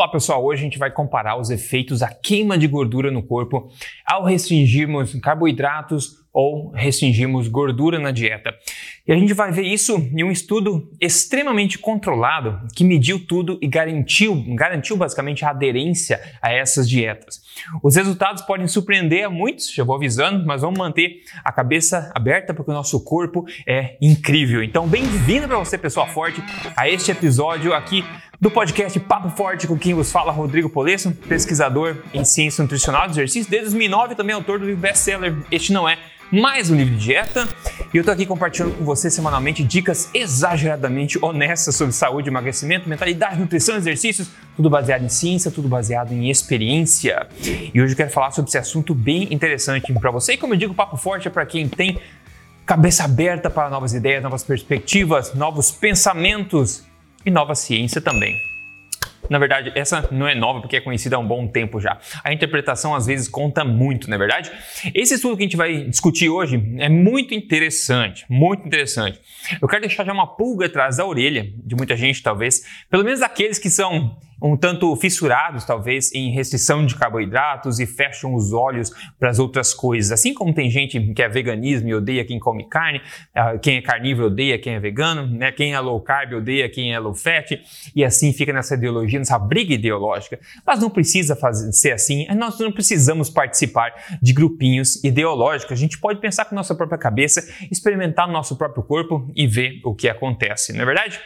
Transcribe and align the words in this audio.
Olá 0.00 0.08
pessoal, 0.08 0.42
hoje 0.42 0.62
a 0.62 0.64
gente 0.64 0.78
vai 0.78 0.90
comparar 0.90 1.36
os 1.36 1.50
efeitos 1.50 2.00
da 2.00 2.08
queima 2.08 2.56
de 2.56 2.66
gordura 2.66 3.10
no 3.10 3.22
corpo 3.22 3.70
ao 4.06 4.24
restringirmos 4.24 5.14
carboidratos 5.16 6.24
ou 6.32 6.70
restringirmos 6.70 7.48
gordura 7.48 7.98
na 7.98 8.10
dieta. 8.10 8.54
E 9.06 9.12
a 9.12 9.16
gente 9.16 9.34
vai 9.34 9.52
ver 9.52 9.64
isso 9.64 9.98
em 9.98 10.24
um 10.24 10.30
estudo 10.30 10.90
extremamente 10.98 11.78
controlado 11.78 12.66
que 12.74 12.82
mediu 12.82 13.26
tudo 13.26 13.58
e 13.60 13.68
garantiu, 13.68 14.42
garantiu 14.54 14.96
basicamente 14.96 15.44
a 15.44 15.50
aderência 15.50 16.18
a 16.40 16.50
essas 16.50 16.88
dietas. 16.88 17.42
Os 17.82 17.94
resultados 17.94 18.42
podem 18.42 18.66
surpreender 18.66 19.26
a 19.26 19.28
muitos, 19.28 19.70
já 19.70 19.84
vou 19.84 19.96
avisando, 19.96 20.46
mas 20.46 20.62
vamos 20.62 20.78
manter 20.78 21.20
a 21.44 21.52
cabeça 21.52 22.10
aberta 22.14 22.54
porque 22.54 22.70
o 22.70 22.74
nosso 22.74 23.04
corpo 23.04 23.44
é 23.66 23.98
incrível. 24.00 24.62
Então, 24.62 24.88
bem-vindo 24.88 25.46
para 25.46 25.58
você, 25.58 25.76
pessoa 25.76 26.06
forte, 26.06 26.42
a 26.74 26.88
este 26.88 27.10
episódio 27.10 27.74
aqui 27.74 28.02
do 28.40 28.50
podcast 28.50 28.98
Papo 29.00 29.28
Forte, 29.28 29.66
com 29.66 29.78
quem 29.78 29.92
vos 29.92 30.10
fala 30.10 30.32
Rodrigo 30.32 30.70
Polesso, 30.70 31.12
pesquisador 31.28 31.98
em 32.14 32.24
ciência 32.24 32.62
nutricional 32.62 33.06
do 33.06 33.12
exercício, 33.12 33.50
desde 33.50 33.68
2009 33.68 34.14
também 34.14 34.34
autor 34.34 34.58
do 34.58 34.64
livro 34.64 34.80
best-seller 34.80 35.36
Este 35.52 35.74
Não 35.74 35.86
É 35.86 35.98
mais 36.32 36.70
um 36.70 36.76
livro 36.76 36.94
de 36.94 37.04
dieta. 37.04 37.46
E 37.92 37.96
eu 37.98 38.04
tô 38.04 38.10
aqui 38.10 38.24
compartilhando 38.24 38.78
com 38.78 38.84
você 38.84 39.10
semanalmente 39.10 39.62
dicas 39.62 40.08
exageradamente 40.14 41.18
honestas 41.20 41.74
sobre 41.74 41.92
saúde, 41.92 42.30
emagrecimento, 42.30 42.88
mentalidade, 42.88 43.38
nutrição, 43.38 43.76
exercícios, 43.76 44.30
tudo 44.56 44.70
baseado 44.70 45.04
em 45.04 45.08
ciência, 45.08 45.50
tudo 45.50 45.68
baseado 45.68 46.12
em 46.12 46.30
experiência. 46.30 47.26
E 47.74 47.82
hoje 47.82 47.92
eu 47.92 47.96
quero 47.96 48.10
falar 48.10 48.30
sobre 48.30 48.48
esse 48.48 48.56
assunto 48.56 48.94
bem 48.94 49.34
interessante 49.34 49.92
para 49.92 50.10
você. 50.12 50.34
E 50.34 50.36
como 50.38 50.54
eu 50.54 50.58
digo, 50.58 50.72
papo 50.72 50.96
forte 50.96 51.28
é 51.28 51.30
para 51.30 51.44
quem 51.44 51.68
tem 51.68 51.98
cabeça 52.64 53.04
aberta 53.04 53.50
para 53.50 53.68
novas 53.68 53.92
ideias, 53.92 54.22
novas 54.22 54.44
perspectivas, 54.44 55.34
novos 55.34 55.72
pensamentos 55.72 56.88
e 57.24 57.30
nova 57.30 57.54
ciência 57.54 58.00
também. 58.00 58.50
Na 59.28 59.38
verdade, 59.38 59.70
essa 59.76 60.08
não 60.10 60.26
é 60.26 60.34
nova 60.34 60.60
porque 60.60 60.76
é 60.76 60.80
conhecida 60.80 61.14
há 61.14 61.18
um 61.18 61.26
bom 61.26 61.46
tempo 61.46 61.80
já. 61.80 61.98
A 62.24 62.32
interpretação 62.32 62.94
às 62.94 63.06
vezes 63.06 63.28
conta 63.28 63.64
muito, 63.64 64.08
não 64.08 64.16
é 64.16 64.18
verdade? 64.18 64.50
Esse 64.92 65.14
estudo 65.14 65.36
que 65.36 65.44
a 65.44 65.46
gente 65.46 65.56
vai 65.56 65.84
discutir 65.84 66.28
hoje 66.28 66.60
é 66.78 66.88
muito 66.88 67.32
interessante, 67.32 68.24
muito 68.28 68.66
interessante. 68.66 69.20
Eu 69.62 69.68
quero 69.68 69.82
deixar 69.82 70.04
já 70.04 70.12
uma 70.12 70.26
pulga 70.26 70.66
atrás 70.66 70.96
da 70.96 71.06
orelha 71.06 71.46
de 71.64 71.76
muita 71.76 71.96
gente, 71.96 72.20
talvez, 72.22 72.62
pelo 72.90 73.04
menos 73.04 73.20
daqueles 73.20 73.58
que 73.58 73.70
são 73.70 74.18
um 74.42 74.56
tanto 74.56 74.94
fissurados, 74.96 75.64
talvez, 75.64 76.12
em 76.14 76.30
restrição 76.30 76.84
de 76.86 76.94
carboidratos 76.94 77.78
e 77.78 77.86
fecham 77.86 78.34
os 78.34 78.52
olhos 78.52 78.90
para 79.18 79.30
as 79.30 79.38
outras 79.38 79.74
coisas. 79.74 80.12
Assim 80.12 80.32
como 80.32 80.54
tem 80.54 80.70
gente 80.70 80.98
que 81.12 81.22
é 81.22 81.28
veganismo 81.28 81.88
e 81.88 81.94
odeia 81.94 82.24
quem 82.24 82.38
come 82.38 82.68
carne, 82.68 83.00
ah, 83.34 83.58
quem 83.58 83.76
é 83.76 83.82
carnívoro 83.82 84.28
odeia 84.28 84.58
quem 84.58 84.74
é 84.74 84.80
vegano, 84.80 85.26
né? 85.26 85.52
quem 85.52 85.74
é 85.74 85.80
low 85.80 86.00
carb 86.00 86.34
odeia 86.34 86.68
quem 86.68 86.94
é 86.94 86.98
low 86.98 87.14
fat, 87.14 87.60
e 87.94 88.04
assim 88.04 88.32
fica 88.32 88.52
nessa 88.52 88.74
ideologia, 88.74 89.18
nessa 89.18 89.38
briga 89.38 89.74
ideológica. 89.74 90.38
Mas 90.66 90.80
não 90.80 90.90
precisa 90.90 91.36
fazer, 91.36 91.72
ser 91.72 91.92
assim, 91.92 92.26
nós 92.34 92.58
não 92.58 92.72
precisamos 92.72 93.28
participar 93.28 93.92
de 94.22 94.32
grupinhos 94.32 95.02
ideológicos. 95.04 95.72
A 95.72 95.80
gente 95.80 95.98
pode 95.98 96.20
pensar 96.20 96.44
com 96.44 96.54
nossa 96.54 96.74
própria 96.74 96.98
cabeça, 96.98 97.42
experimentar 97.70 98.26
no 98.26 98.32
nosso 98.32 98.56
próprio 98.56 98.82
corpo 98.82 99.30
e 99.34 99.46
ver 99.46 99.80
o 99.84 99.94
que 99.94 100.08
acontece, 100.08 100.72
não 100.72 100.82
é 100.82 100.84
verdade? 100.84 101.20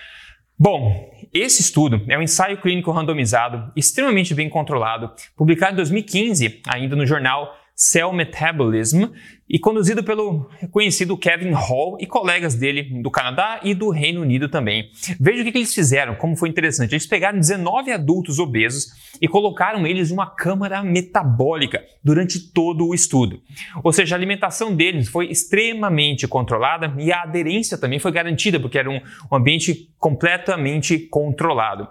Bom, 0.56 1.12
esse 1.32 1.60
estudo 1.60 2.00
é 2.08 2.16
um 2.16 2.22
ensaio 2.22 2.60
clínico 2.60 2.92
randomizado, 2.92 3.72
extremamente 3.74 4.32
bem 4.34 4.48
controlado, 4.48 5.10
publicado 5.36 5.72
em 5.72 5.76
2015, 5.76 6.60
ainda 6.68 6.94
no 6.94 7.04
jornal 7.04 7.56
Cell 7.74 8.12
Metabolism 8.12 9.06
e 9.48 9.58
conduzido 9.58 10.02
pelo 10.02 10.48
conhecido 10.70 11.16
Kevin 11.16 11.52
Hall 11.52 11.98
e 12.00 12.06
colegas 12.06 12.54
dele 12.54 13.02
do 13.02 13.10
Canadá 13.10 13.60
e 13.62 13.74
do 13.74 13.90
Reino 13.90 14.22
Unido 14.22 14.48
também. 14.48 14.90
Veja 15.20 15.42
o 15.42 15.44
que, 15.44 15.52
que 15.52 15.58
eles 15.58 15.74
fizeram, 15.74 16.14
como 16.14 16.36
foi 16.36 16.48
interessante. 16.48 16.92
Eles 16.92 17.06
pegaram 17.06 17.38
19 17.38 17.92
adultos 17.92 18.38
obesos 18.38 18.86
e 19.20 19.28
colocaram 19.28 19.86
eles 19.86 20.10
em 20.10 20.14
uma 20.14 20.26
câmara 20.26 20.82
metabólica 20.82 21.84
durante 22.02 22.40
todo 22.52 22.86
o 22.86 22.94
estudo. 22.94 23.40
Ou 23.82 23.92
seja, 23.92 24.14
a 24.14 24.18
alimentação 24.18 24.74
deles 24.74 25.08
foi 25.08 25.30
extremamente 25.30 26.26
controlada 26.26 26.94
e 26.98 27.12
a 27.12 27.22
aderência 27.22 27.76
também 27.76 27.98
foi 27.98 28.12
garantida, 28.12 28.58
porque 28.58 28.78
era 28.78 28.90
um 28.90 29.00
ambiente 29.30 29.90
completamente 29.98 30.98
controlado 30.98 31.88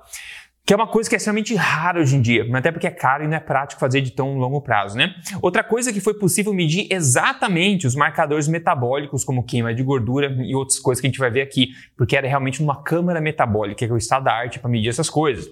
que 0.65 0.73
é 0.73 0.75
uma 0.75 0.87
coisa 0.87 1.09
que 1.09 1.15
é 1.15 1.17
extremamente 1.17 1.53
rara 1.55 1.99
hoje 1.99 2.15
em 2.15 2.21
dia, 2.21 2.47
até 2.53 2.71
porque 2.71 2.87
é 2.87 2.91
caro 2.91 3.23
e 3.23 3.27
não 3.27 3.35
é 3.35 3.39
prático 3.39 3.79
fazer 3.79 3.99
de 4.01 4.11
tão 4.11 4.37
longo 4.37 4.61
prazo, 4.61 4.97
né? 4.97 5.13
Outra 5.41 5.63
coisa 5.63 5.91
que 5.91 5.99
foi 5.99 6.13
possível 6.13 6.53
medir 6.53 6.87
exatamente 6.89 7.85
os 7.85 7.95
marcadores 7.95 8.47
metabólicos, 8.47 9.25
como 9.25 9.43
queima 9.43 9.73
de 9.73 9.83
gordura 9.83 10.27
e 10.41 10.55
outras 10.55 10.79
coisas 10.79 11.01
que 11.01 11.07
a 11.07 11.09
gente 11.09 11.19
vai 11.19 11.29
ver 11.29 11.41
aqui, 11.41 11.69
porque 11.97 12.15
era 12.15 12.27
realmente 12.27 12.63
uma 12.63 12.81
câmara 12.81 13.19
metabólica, 13.19 13.85
que 13.85 13.91
é 13.91 13.93
o 13.93 13.97
estado 13.97 14.23
da 14.23 14.33
arte 14.33 14.59
para 14.59 14.69
medir 14.69 14.89
essas 14.89 15.09
coisas. 15.09 15.49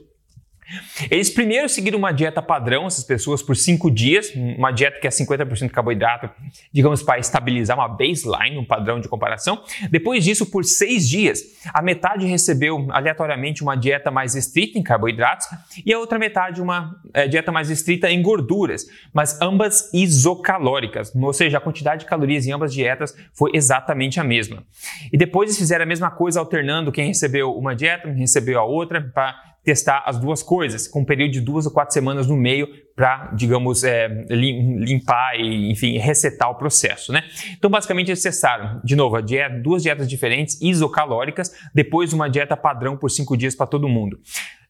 Eles 1.10 1.30
primeiro 1.30 1.68
seguiram 1.70 1.98
uma 1.98 2.12
dieta 2.12 2.42
padrão, 2.42 2.88
essas 2.88 3.04
pessoas, 3.04 3.42
por 3.42 3.56
cinco 3.56 3.90
dias, 3.90 4.32
uma 4.36 4.72
dieta 4.72 5.00
que 5.00 5.08
é 5.08 5.10
50% 5.10 5.68
de 5.68 5.70
carboidrato, 5.70 6.30
digamos, 6.72 7.02
para 7.04 7.20
estabilizar 7.20 7.78
uma 7.78 7.88
baseline, 7.88 8.58
um 8.58 8.66
padrão 8.66 9.00
de 9.00 9.08
comparação. 9.08 9.64
Depois 9.90 10.24
disso, 10.24 10.46
por 10.46 10.64
seis 10.64 11.08
dias, 11.08 11.42
a 11.74 11.82
metade 11.82 12.26
recebeu 12.26 12.88
aleatoriamente 12.92 13.64
uma 13.64 13.76
dieta 13.76 14.12
mais 14.12 14.36
estrita 14.36 14.78
em 14.78 14.84
carboidratos 14.84 15.48
e 15.86 15.94
a 15.94 16.00
outra 16.00 16.18
metade 16.18 16.62
uma 16.62 16.96
é, 17.14 17.28
dieta 17.28 17.52
mais 17.52 17.70
estrita 17.70 18.10
em 18.10 18.22
gorduras, 18.22 18.86
mas 19.14 19.40
ambas 19.42 19.90
isocalóricas, 19.94 21.14
ou 21.16 21.34
seja, 21.34 21.58
a 21.58 21.62
quantidade 21.62 22.02
de 22.02 22.06
calorias 22.06 22.46
em 22.46 22.52
ambas 22.52 22.74
dietas 22.74 23.16
foi 23.34 23.52
exatamente 23.54 24.20
a 24.20 24.24
mesma. 24.24 24.64
E 25.12 25.18
depois 25.18 25.50
eles 25.50 25.58
fizeram 25.58 25.84
a 25.84 25.88
mesma 25.88 26.12
coisa, 26.12 26.40
alternando 26.40 26.92
quem 26.92 27.08
recebeu 27.08 27.52
uma 27.52 27.76
dieta, 27.76 28.08
quem 28.08 28.18
recebeu 28.18 28.60
a 28.60 28.64
outra, 28.64 29.02
para 29.02 29.51
testar 29.64 30.04
as 30.06 30.18
duas 30.18 30.42
coisas, 30.42 30.88
com 30.88 31.02
um 31.02 31.06
período 31.06 31.32
de 31.32 31.42
duas 31.42 31.66
ou 31.66 31.72
quatro 31.72 31.94
semanas 31.94 32.28
no 32.28 32.36
meio 32.36 32.68
para, 32.96 33.32
digamos, 33.36 33.84
é, 33.84 34.08
limpar 34.30 35.40
e, 35.40 35.72
enfim, 35.72 35.98
resetar 35.98 36.50
o 36.50 36.56
processo, 36.56 37.12
né? 37.12 37.24
Então, 37.58 37.70
basicamente, 37.70 38.10
eles 38.10 38.22
testaram, 38.22 38.82
de 38.84 38.96
novo, 38.96 39.22
dieta, 39.22 39.60
duas 39.60 39.84
dietas 39.84 40.10
diferentes, 40.10 40.60
isocalóricas, 40.62 41.52
depois 41.74 42.12
uma 42.12 42.30
dieta 42.30 42.58
padrão 42.58 42.98
por 42.98 43.10
cinco 43.10 43.38
dias 43.38 43.56
para 43.56 43.68
todo 43.68 43.88
mundo. 43.88 44.20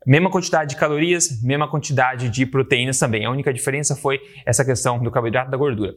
Mesma 0.05 0.31
quantidade 0.31 0.71
de 0.71 0.77
calorias, 0.77 1.41
mesma 1.43 1.69
quantidade 1.69 2.27
de 2.29 2.45
proteínas 2.45 2.97
também. 2.97 3.23
A 3.23 3.29
única 3.29 3.53
diferença 3.53 3.95
foi 3.95 4.19
essa 4.45 4.65
questão 4.65 4.97
do 4.97 5.11
carboidrato 5.11 5.49
e 5.49 5.51
da 5.51 5.57
gordura. 5.57 5.93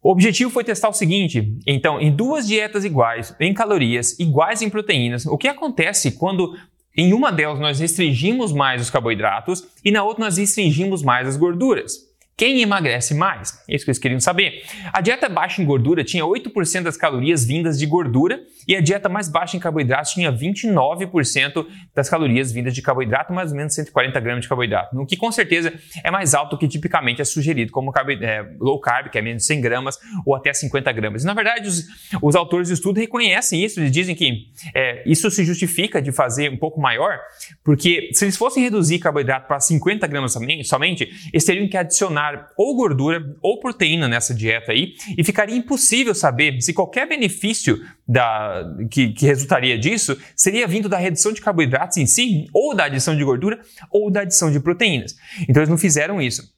O 0.00 0.12
objetivo 0.12 0.48
foi 0.48 0.62
testar 0.62 0.88
o 0.88 0.92
seguinte: 0.92 1.58
então, 1.66 2.00
em 2.00 2.14
duas 2.14 2.46
dietas 2.46 2.84
iguais, 2.84 3.34
em 3.40 3.52
calorias, 3.52 4.16
iguais 4.20 4.62
em 4.62 4.70
proteínas, 4.70 5.26
o 5.26 5.36
que 5.36 5.48
acontece 5.48 6.12
quando 6.12 6.54
em 6.96 7.12
uma 7.12 7.30
delas, 7.30 7.60
nós 7.60 7.78
restringimos 7.78 8.52
mais 8.52 8.82
os 8.82 8.90
carboidratos 8.90 9.66
e 9.84 9.90
na 9.90 10.02
outra, 10.02 10.24
nós 10.24 10.36
restringimos 10.36 11.02
mais 11.02 11.28
as 11.28 11.36
gorduras. 11.36 12.07
Quem 12.38 12.62
emagrece 12.62 13.14
mais? 13.14 13.60
É 13.68 13.74
isso 13.74 13.84
que 13.84 13.90
eles 13.90 13.98
queriam 13.98 14.20
saber. 14.20 14.62
A 14.92 15.00
dieta 15.00 15.28
baixa 15.28 15.60
em 15.60 15.64
gordura 15.64 16.04
tinha 16.04 16.22
8% 16.22 16.82
das 16.82 16.96
calorias 16.96 17.44
vindas 17.44 17.76
de 17.76 17.84
gordura 17.84 18.40
e 18.68 18.76
a 18.76 18.80
dieta 18.80 19.08
mais 19.08 19.28
baixa 19.28 19.56
em 19.56 19.60
carboidratos 19.60 20.12
tinha 20.12 20.32
29% 20.32 21.66
das 21.92 22.08
calorias 22.08 22.52
vindas 22.52 22.74
de 22.74 22.80
carboidrato, 22.80 23.32
mais 23.32 23.50
ou 23.50 23.56
menos 23.56 23.74
140 23.74 24.20
gramas 24.20 24.42
de 24.42 24.48
carboidrato, 24.48 24.96
o 24.96 25.04
que 25.04 25.16
com 25.16 25.32
certeza 25.32 25.72
é 26.04 26.12
mais 26.12 26.32
alto 26.32 26.56
que 26.56 26.68
tipicamente 26.68 27.20
é 27.20 27.24
sugerido 27.24 27.72
como 27.72 27.92
é, 28.22 28.48
low 28.60 28.78
carb, 28.80 29.08
que 29.10 29.18
é 29.18 29.22
menos 29.22 29.42
de 29.42 29.46
100 29.48 29.60
gramas 29.60 29.98
ou 30.24 30.36
até 30.36 30.52
50 30.52 30.92
gramas. 30.92 31.24
E, 31.24 31.26
na 31.26 31.34
verdade, 31.34 31.66
os, 31.66 31.86
os, 32.22 32.36
autores 32.36 32.68
do 32.68 32.74
estudo 32.74 33.00
reconhecem 33.00 33.64
isso, 33.64 33.80
eles 33.80 33.90
dizem 33.90 34.14
que 34.14 34.52
é, 34.76 35.02
isso 35.04 35.28
se 35.28 35.44
justifica 35.44 36.00
de 36.00 36.12
fazer 36.12 36.52
um 36.52 36.56
pouco 36.56 36.80
maior, 36.80 37.18
porque 37.64 38.10
se 38.12 38.24
eles 38.24 38.36
fossem 38.36 38.62
reduzir 38.62 39.00
carboidrato 39.00 39.48
para 39.48 39.58
50 39.58 40.06
gramas 40.06 40.34
somente, 40.62 41.10
eles 41.32 41.44
teriam 41.44 41.66
que 41.66 41.76
adicionar 41.76 42.27
ou 42.56 42.74
gordura 42.74 43.34
ou 43.42 43.60
proteína 43.60 44.08
nessa 44.08 44.34
dieta 44.34 44.72
aí 44.72 44.94
e 45.16 45.24
ficaria 45.24 45.56
impossível 45.56 46.14
saber 46.14 46.60
se 46.60 46.72
qualquer 46.72 47.08
benefício 47.08 47.80
da, 48.06 48.64
que, 48.90 49.12
que 49.12 49.26
resultaria 49.26 49.78
disso 49.78 50.18
seria 50.34 50.66
vindo 50.66 50.88
da 50.88 50.98
redução 50.98 51.32
de 51.32 51.40
carboidratos 51.40 51.96
em 51.96 52.06
si, 52.06 52.46
ou 52.52 52.74
da 52.74 52.84
adição 52.84 53.16
de 53.16 53.24
gordura, 53.24 53.60
ou 53.90 54.10
da 54.10 54.22
adição 54.22 54.50
de 54.50 54.60
proteínas. 54.60 55.16
Então 55.42 55.60
eles 55.60 55.68
não 55.68 55.78
fizeram 55.78 56.20
isso. 56.20 56.57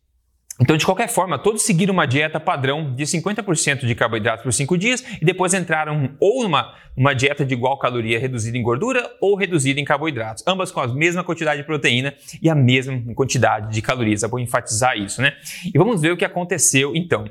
Então, 0.60 0.76
de 0.76 0.84
qualquer 0.84 1.08
forma, 1.08 1.38
todos 1.38 1.62
seguiram 1.62 1.94
uma 1.94 2.06
dieta 2.06 2.38
padrão 2.38 2.94
de 2.94 3.04
50% 3.04 3.86
de 3.86 3.94
carboidratos 3.94 4.42
por 4.42 4.52
5 4.52 4.76
dias 4.76 5.02
e 5.20 5.24
depois 5.24 5.54
entraram 5.54 6.14
ou 6.20 6.42
numa 6.42 6.74
uma 6.94 7.14
dieta 7.14 7.46
de 7.46 7.54
igual 7.54 7.78
caloria 7.78 8.18
reduzida 8.18 8.58
em 8.58 8.62
gordura 8.62 9.10
ou 9.22 9.34
reduzida 9.34 9.80
em 9.80 9.84
carboidratos, 9.84 10.44
ambas 10.46 10.70
com 10.70 10.80
a 10.80 10.88
mesma 10.88 11.24
quantidade 11.24 11.60
de 11.60 11.66
proteína 11.66 12.12
e 12.42 12.50
a 12.50 12.54
mesma 12.54 13.00
quantidade 13.14 13.72
de 13.72 13.80
calorias. 13.80 14.22
Eu 14.22 14.28
vou 14.28 14.38
enfatizar 14.38 14.98
isso, 14.98 15.22
né? 15.22 15.32
E 15.64 15.78
vamos 15.78 16.02
ver 16.02 16.12
o 16.12 16.16
que 16.16 16.24
aconteceu 16.24 16.94
então. 16.94 17.24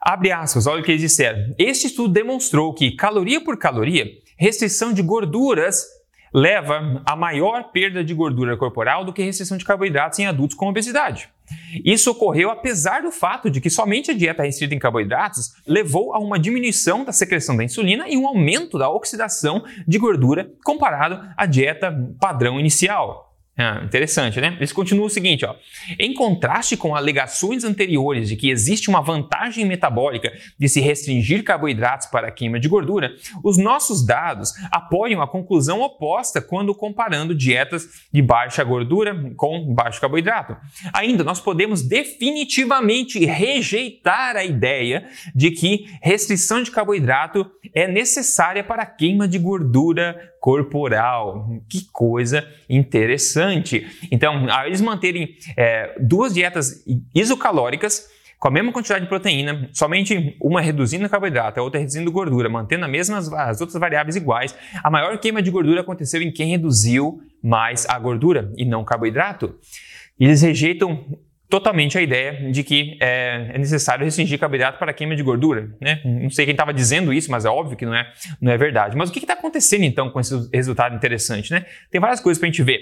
Abre 0.00 0.32
aspas, 0.32 0.66
olha 0.66 0.80
o 0.80 0.84
que 0.84 0.92
eles 0.92 1.02
disseram. 1.02 1.54
Este 1.58 1.88
estudo 1.88 2.12
demonstrou 2.12 2.72
que, 2.72 2.92
caloria 2.92 3.40
por 3.42 3.58
caloria, 3.58 4.06
restrição 4.38 4.92
de 4.92 5.02
gorduras 5.02 5.84
leva 6.34 7.02
a 7.04 7.14
maior 7.14 7.70
perda 7.70 8.02
de 8.02 8.14
gordura 8.14 8.56
corporal 8.56 9.04
do 9.04 9.12
que 9.12 9.22
restrição 9.22 9.58
de 9.58 9.64
carboidratos 9.64 10.18
em 10.18 10.26
adultos 10.26 10.56
com 10.56 10.68
obesidade. 10.68 11.28
Isso 11.84 12.10
ocorreu 12.10 12.50
apesar 12.50 13.02
do 13.02 13.10
fato 13.10 13.50
de 13.50 13.60
que 13.60 13.70
somente 13.70 14.10
a 14.10 14.14
dieta 14.14 14.42
restrita 14.42 14.74
em 14.74 14.78
carboidratos 14.78 15.52
levou 15.66 16.14
a 16.14 16.18
uma 16.18 16.38
diminuição 16.38 17.04
da 17.04 17.12
secreção 17.12 17.56
da 17.56 17.64
insulina 17.64 18.08
e 18.08 18.16
um 18.16 18.26
aumento 18.26 18.78
da 18.78 18.90
oxidação 18.90 19.64
de 19.86 19.98
gordura 19.98 20.50
comparado 20.64 21.20
à 21.36 21.46
dieta 21.46 21.92
padrão 22.20 22.60
inicial. 22.60 23.31
Ah, 23.54 23.82
interessante, 23.84 24.40
né? 24.40 24.54
Eles 24.56 24.72
continuam 24.72 25.08
o 25.08 25.10
seguinte, 25.10 25.44
ó. 25.44 25.54
Em 25.98 26.14
contraste 26.14 26.74
com 26.74 26.96
alegações 26.96 27.64
anteriores 27.64 28.30
de 28.30 28.34
que 28.34 28.48
existe 28.48 28.88
uma 28.88 29.02
vantagem 29.02 29.66
metabólica 29.66 30.32
de 30.58 30.68
se 30.70 30.80
restringir 30.80 31.44
carboidratos 31.44 32.06
para 32.06 32.28
a 32.28 32.30
queima 32.30 32.58
de 32.58 32.66
gordura, 32.66 33.14
os 33.44 33.58
nossos 33.58 34.06
dados 34.06 34.54
apoiam 34.70 35.20
a 35.20 35.28
conclusão 35.28 35.82
oposta 35.82 36.40
quando 36.40 36.74
comparando 36.74 37.34
dietas 37.34 37.86
de 38.10 38.22
baixa 38.22 38.64
gordura 38.64 39.14
com 39.36 39.74
baixo 39.74 40.00
carboidrato. 40.00 40.56
Ainda, 40.94 41.22
nós 41.22 41.38
podemos 41.38 41.82
definitivamente 41.82 43.22
rejeitar 43.22 44.34
a 44.34 44.44
ideia 44.44 45.06
de 45.34 45.50
que 45.50 45.90
restrição 46.00 46.62
de 46.62 46.70
carboidrato 46.70 47.50
é 47.74 47.86
necessária 47.86 48.64
para 48.64 48.84
a 48.84 48.86
queima 48.86 49.28
de 49.28 49.38
gordura 49.38 50.31
corporal. 50.42 51.46
Que 51.68 51.86
coisa 51.92 52.44
interessante. 52.68 53.86
Então, 54.10 54.50
ao 54.50 54.66
eles 54.66 54.80
manterem 54.80 55.36
é, 55.56 55.94
duas 56.00 56.34
dietas 56.34 56.84
isocalóricas, 57.14 58.08
com 58.40 58.48
a 58.48 58.50
mesma 58.50 58.72
quantidade 58.72 59.04
de 59.04 59.08
proteína, 59.08 59.70
somente 59.72 60.36
uma 60.42 60.60
reduzindo 60.60 61.08
carboidrato, 61.08 61.60
a 61.60 61.62
outra 61.62 61.78
reduzindo 61.78 62.10
gordura, 62.10 62.48
mantendo 62.48 62.84
as 62.84 62.90
mesmas 62.90 63.32
as 63.32 63.60
outras 63.60 63.78
variáveis 63.78 64.16
iguais, 64.16 64.52
a 64.82 64.90
maior 64.90 65.16
queima 65.18 65.40
de 65.40 65.48
gordura 65.48 65.80
aconteceu 65.80 66.20
em 66.20 66.32
quem 66.32 66.48
reduziu 66.48 67.22
mais 67.40 67.88
a 67.88 67.96
gordura 68.00 68.52
e 68.56 68.64
não 68.64 68.82
o 68.82 68.84
carboidrato. 68.84 69.54
Eles 70.18 70.42
rejeitam 70.42 71.06
totalmente 71.52 71.98
a 71.98 72.00
ideia 72.00 72.50
de 72.50 72.62
que 72.62 72.96
é, 72.98 73.50
é 73.52 73.58
necessário 73.58 74.06
restringir 74.06 74.38
carboidrato 74.38 74.78
para 74.78 74.90
queima 74.90 75.14
de 75.14 75.22
gordura. 75.22 75.68
Né? 75.78 76.00
Não 76.02 76.30
sei 76.30 76.46
quem 76.46 76.52
estava 76.52 76.72
dizendo 76.72 77.12
isso, 77.12 77.30
mas 77.30 77.44
é 77.44 77.50
óbvio 77.50 77.76
que 77.76 77.84
não 77.84 77.94
é, 77.94 78.10
não 78.40 78.50
é 78.50 78.56
verdade. 78.56 78.96
Mas 78.96 79.10
o 79.10 79.12
que 79.12 79.18
está 79.18 79.34
acontecendo 79.34 79.82
então 79.82 80.08
com 80.08 80.18
esse 80.18 80.48
resultado 80.50 80.96
interessante? 80.96 81.52
Né? 81.52 81.66
Tem 81.90 82.00
várias 82.00 82.20
coisas 82.20 82.40
para 82.40 82.48
a 82.48 82.50
gente 82.50 82.62
ver. 82.62 82.80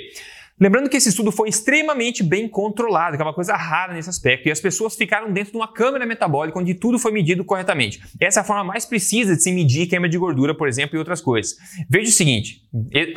Lembrando 0.60 0.90
que 0.90 0.96
esse 0.98 1.08
estudo 1.08 1.32
foi 1.32 1.48
extremamente 1.48 2.22
bem 2.22 2.46
controlado, 2.46 3.16
que 3.16 3.22
é 3.22 3.24
uma 3.24 3.32
coisa 3.32 3.56
rara 3.56 3.94
nesse 3.94 4.10
aspecto, 4.10 4.46
e 4.46 4.52
as 4.52 4.60
pessoas 4.60 4.94
ficaram 4.94 5.32
dentro 5.32 5.52
de 5.52 5.56
uma 5.56 5.72
câmera 5.72 6.04
metabólica 6.04 6.58
onde 6.58 6.74
tudo 6.74 6.98
foi 6.98 7.12
medido 7.12 7.42
corretamente. 7.44 8.02
Essa 8.20 8.40
é 8.40 8.42
a 8.42 8.44
forma 8.44 8.64
mais 8.64 8.84
precisa 8.84 9.34
de 9.34 9.42
se 9.42 9.50
medir 9.52 9.86
queima 9.86 10.06
de 10.06 10.18
gordura, 10.18 10.54
por 10.54 10.68
exemplo, 10.68 10.96
e 10.96 10.98
outras 10.98 11.22
coisas. 11.22 11.56
Veja 11.88 12.10
o 12.10 12.12
seguinte, 12.12 12.62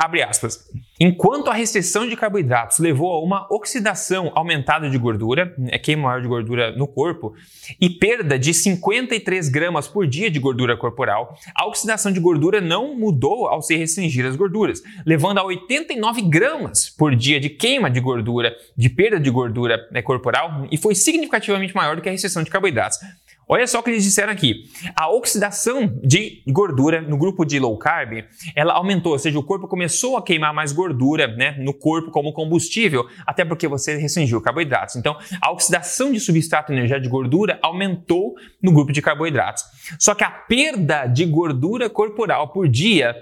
abre 0.00 0.22
aspas. 0.22 0.64
Enquanto 0.98 1.50
a 1.50 1.54
restrição 1.54 2.08
de 2.08 2.16
carboidratos 2.16 2.78
levou 2.78 3.12
a 3.12 3.20
uma 3.20 3.46
oxidação 3.50 4.32
aumentada 4.34 4.88
de 4.88 4.96
gordura, 4.96 5.54
é 5.68 5.78
queima 5.78 6.04
maior 6.04 6.22
de 6.22 6.28
gordura 6.28 6.74
no 6.76 6.86
corpo, 6.86 7.34
e 7.80 7.90
perda 7.90 8.38
de 8.38 8.54
53 8.54 9.48
gramas 9.50 9.86
por 9.86 10.06
dia 10.06 10.30
de 10.30 10.38
gordura 10.38 10.76
corporal, 10.76 11.36
a 11.54 11.66
oxidação 11.66 12.10
de 12.10 12.20
gordura 12.20 12.60
não 12.60 12.96
mudou 12.96 13.48
ao 13.48 13.60
se 13.60 13.76
restringir 13.76 14.24
as 14.24 14.36
gorduras, 14.36 14.82
levando 15.04 15.38
a 15.38 15.44
89 15.44 16.22
gramas 16.22 16.88
por 16.88 17.14
dia 17.14 17.33
de 17.40 17.50
queima 17.50 17.90
de 17.90 18.00
gordura, 18.00 18.54
de 18.76 18.88
perda 18.88 19.20
de 19.20 19.30
gordura 19.30 19.88
né, 19.90 20.02
corporal, 20.02 20.66
e 20.70 20.76
foi 20.76 20.94
significativamente 20.94 21.74
maior 21.74 21.96
do 21.96 22.02
que 22.02 22.08
a 22.08 22.12
restrição 22.12 22.42
de 22.42 22.50
carboidratos. 22.50 22.98
Olha 23.46 23.66
só 23.66 23.80
o 23.80 23.82
que 23.82 23.90
eles 23.90 24.04
disseram 24.04 24.32
aqui. 24.32 24.64
A 24.96 25.10
oxidação 25.10 25.86
de 26.02 26.42
gordura 26.48 27.02
no 27.02 27.16
grupo 27.16 27.44
de 27.44 27.58
low 27.58 27.76
carb, 27.76 28.24
ela 28.56 28.72
aumentou, 28.72 29.12
ou 29.12 29.18
seja, 29.18 29.38
o 29.38 29.42
corpo 29.42 29.68
começou 29.68 30.16
a 30.16 30.22
queimar 30.22 30.54
mais 30.54 30.72
gordura 30.72 31.26
né, 31.26 31.54
no 31.58 31.74
corpo 31.74 32.10
como 32.10 32.32
combustível, 32.32 33.06
até 33.26 33.44
porque 33.44 33.68
você 33.68 33.96
restringiu 33.96 34.40
carboidratos. 34.40 34.96
Então, 34.96 35.16
a 35.40 35.50
oxidação 35.52 36.10
de 36.10 36.20
substrato 36.20 36.72
energético 36.72 37.04
de 37.04 37.10
gordura 37.10 37.58
aumentou 37.62 38.34
no 38.62 38.72
grupo 38.72 38.92
de 38.92 39.02
carboidratos. 39.02 39.62
Só 39.98 40.14
que 40.14 40.24
a 40.24 40.30
perda 40.30 41.06
de 41.06 41.26
gordura 41.26 41.90
corporal 41.90 42.48
por 42.48 42.66
dia 42.66 43.14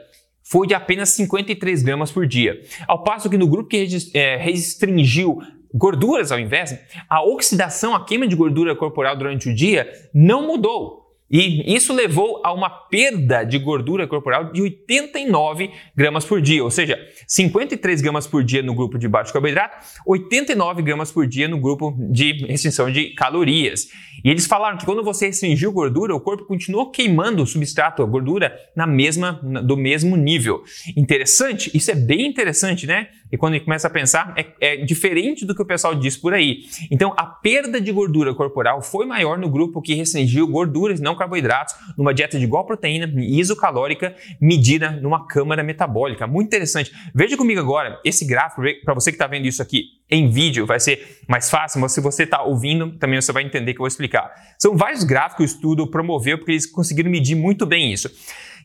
foi 0.42 0.66
de 0.66 0.74
apenas 0.74 1.10
53 1.10 1.82
gramas 1.82 2.10
por 2.10 2.26
dia. 2.26 2.60
Ao 2.86 3.02
passo 3.02 3.30
que 3.30 3.38
no 3.38 3.48
grupo 3.48 3.68
que 3.68 3.86
é, 4.14 4.36
restringiu 4.36 5.40
gorduras 5.74 6.30
ao 6.30 6.38
invés, 6.38 6.78
a 7.08 7.22
oxidação, 7.22 7.94
a 7.94 8.04
queima 8.04 8.26
de 8.28 8.36
gordura 8.36 8.76
corporal 8.76 9.16
durante 9.16 9.48
o 9.48 9.54
dia 9.54 9.90
não 10.12 10.46
mudou. 10.46 11.01
E 11.32 11.74
isso 11.74 11.94
levou 11.94 12.42
a 12.44 12.52
uma 12.52 12.68
perda 12.68 13.42
de 13.42 13.58
gordura 13.58 14.06
corporal 14.06 14.52
de 14.52 14.60
89 14.60 15.70
gramas 15.96 16.26
por 16.26 16.42
dia, 16.42 16.62
ou 16.62 16.70
seja, 16.70 16.98
53 17.26 18.02
gramas 18.02 18.26
por 18.26 18.44
dia 18.44 18.62
no 18.62 18.74
grupo 18.74 18.98
de 18.98 19.08
baixo 19.08 19.32
carboidrato, 19.32 19.78
89 20.06 20.82
gramas 20.82 21.10
por 21.10 21.26
dia 21.26 21.48
no 21.48 21.58
grupo 21.58 21.96
de 22.10 22.44
restrição 22.46 22.92
de 22.92 23.14
calorias. 23.14 23.88
E 24.22 24.28
eles 24.28 24.46
falaram 24.46 24.76
que 24.76 24.84
quando 24.84 25.02
você 25.02 25.26
restringiu 25.26 25.72
gordura, 25.72 26.14
o 26.14 26.20
corpo 26.20 26.44
continuou 26.44 26.90
queimando 26.90 27.42
o 27.42 27.46
substrato, 27.46 28.02
a 28.02 28.06
gordura, 28.06 28.54
na 28.76 28.86
mesma, 28.86 29.40
do 29.64 29.76
mesmo 29.76 30.16
nível. 30.16 30.62
Interessante? 30.94 31.70
Isso 31.74 31.90
é 31.90 31.94
bem 31.94 32.26
interessante, 32.26 32.86
né? 32.86 33.08
E 33.32 33.38
quando 33.38 33.54
a 33.54 33.56
gente 33.56 33.64
começa 33.64 33.86
a 33.86 33.90
pensar, 33.90 34.34
é, 34.36 34.46
é, 34.60 34.76
diferente 34.76 35.46
do 35.46 35.54
que 35.54 35.62
o 35.62 35.64
pessoal 35.64 35.94
diz 35.94 36.18
por 36.18 36.34
aí. 36.34 36.64
Então, 36.90 37.14
a 37.16 37.24
perda 37.24 37.80
de 37.80 37.90
gordura 37.90 38.34
corporal 38.34 38.82
foi 38.82 39.06
maior 39.06 39.38
no 39.38 39.48
grupo 39.48 39.80
que 39.80 39.94
restringiu 39.94 40.46
gorduras, 40.46 41.00
não 41.00 41.16
carboidratos, 41.16 41.74
numa 41.96 42.12
dieta 42.12 42.38
de 42.38 42.44
igual 42.44 42.66
proteína 42.66 43.10
isocalórica, 43.16 44.14
medida 44.38 44.90
numa 44.90 45.26
câmara 45.26 45.62
metabólica. 45.62 46.26
Muito 46.26 46.48
interessante. 46.48 46.92
Veja 47.14 47.34
comigo 47.34 47.58
agora 47.58 47.98
esse 48.04 48.26
gráfico, 48.26 48.62
para 48.84 48.92
você 48.92 49.10
que 49.10 49.16
está 49.16 49.26
vendo 49.26 49.46
isso 49.46 49.62
aqui 49.62 50.02
em 50.10 50.28
vídeo, 50.28 50.66
vai 50.66 50.78
ser 50.78 51.20
mais 51.26 51.48
fácil, 51.48 51.80
mas 51.80 51.92
se 51.92 52.00
você 52.02 52.24
está 52.24 52.42
ouvindo, 52.42 52.92
também 52.98 53.18
você 53.18 53.32
vai 53.32 53.44
entender 53.44 53.72
que 53.72 53.78
eu 53.78 53.82
vou 53.82 53.88
explicar. 53.88 54.30
São 54.58 54.76
vários 54.76 55.04
gráficos 55.04 55.36
que 55.36 55.42
o 55.42 55.46
estudo 55.46 55.86
promoveu, 55.86 56.36
porque 56.36 56.52
eles 56.52 56.66
conseguiram 56.66 57.10
medir 57.10 57.34
muito 57.34 57.64
bem 57.64 57.90
isso. 57.90 58.10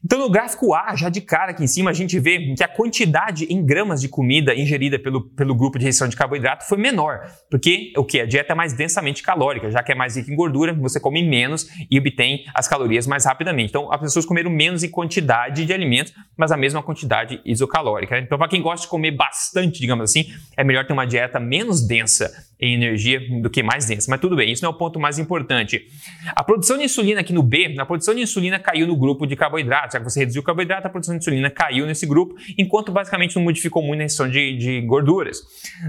Então, 0.04 0.20
no 0.20 0.30
gráfico 0.30 0.74
A, 0.74 0.96
já 0.96 1.10
de 1.10 1.22
cara 1.22 1.52
aqui 1.52 1.64
em 1.64 1.68
cima, 1.68 1.90
a 1.90 1.94
gente 1.94 2.20
vê 2.20 2.54
que 2.56 2.64
a 2.64 2.68
quantidade 2.68 3.46
em 3.46 3.66
gramas 3.66 4.02
de 4.02 4.10
comida 4.10 4.54
ingerida 4.56 5.00
pelo, 5.00 5.30
pelo 5.30 5.56
grupo 5.56 5.78
de 5.78 5.86
restrição 5.86 6.08
de 6.08 6.16
carboidrato 6.16 6.68
foi 6.68 6.78
menor, 6.78 7.22
porque 7.50 7.94
o 7.98 8.04
que? 8.04 8.22
A 8.22 8.26
dieta 8.26 8.54
é 8.54 8.56
mais 8.56 8.74
densamente 8.74 9.24
calórica, 9.24 9.70
já 9.72 9.82
que 9.82 9.92
é 9.92 9.96
mais 9.96 10.16
rica 10.16 10.32
em 10.32 10.36
gordura, 10.36 10.74
você 10.74 11.00
come 11.00 11.24
menos 11.24 11.68
e 11.90 11.98
obtém 12.00 12.46
as 12.54 12.68
calorias 12.68 13.08
mais 13.08 13.26
rapidamente. 13.26 13.70
Então, 13.70 13.92
as 13.92 14.00
pessoas 14.00 14.26
comeram 14.26 14.50
menos 14.50 14.84
em 14.84 14.90
quantidade 14.90 15.66
de 15.66 15.74
alimentos, 15.74 16.14
mas 16.38 16.52
a 16.52 16.58
mesma 16.58 16.82
quantidade 16.84 17.42
isocalórica. 17.46 18.18
Então, 18.20 18.38
para 18.38 18.48
quem 18.48 18.62
gosta 18.62 18.86
de 18.86 18.90
comer 18.90 19.12
bastante, 19.12 19.80
digamos 19.80 20.10
assim, 20.10 20.26
é 20.56 20.64
melhor 20.64 20.86
ter 20.86 20.94
uma 20.94 21.06
dieta 21.06 21.40
menos 21.40 21.86
densa 21.86 22.32
em 22.60 22.74
energia 22.74 23.20
do 23.42 23.50
que 23.50 23.64
mais 23.64 23.86
densa. 23.86 24.10
Mas 24.10 24.20
tudo 24.20 24.36
bem, 24.36 24.52
isso 24.52 24.64
não 24.64 24.72
é 24.72 24.74
o 24.74 24.78
ponto 24.78 25.00
mais 25.00 25.20
importante. 25.20 25.88
A 26.36 26.44
produção 26.44 26.78
de 26.78 26.84
insulina 26.84 27.22
aqui 27.22 27.32
no 27.32 27.44
B, 27.44 27.76
a 27.78 27.86
produção 27.86 28.14
de 28.14 28.22
insulina 28.22 28.60
caiu 28.60 28.88
no 28.88 28.96
grupo 28.96 29.26
de 29.26 29.36
carboidratos. 29.36 29.94
Já 29.94 30.00
que 30.00 30.10
você 30.10 30.20
reduziu 30.20 30.42
o 30.42 30.46
carboidrato, 30.46 30.88
a 30.88 30.90
produção 30.90 31.16
de 31.16 31.20
insulina 31.22 31.50
caiu 31.50 31.86
nesse 31.86 32.06
grupo, 32.06 32.36
enquanto 32.58 32.92
basicamente 32.92 33.36
não 33.36 33.44
modificou 33.44 33.82
muito 33.82 34.00
a 34.00 34.04
restrição 34.04 34.30
de, 34.30 34.58
de 34.58 34.82
gorduras. 34.82 35.42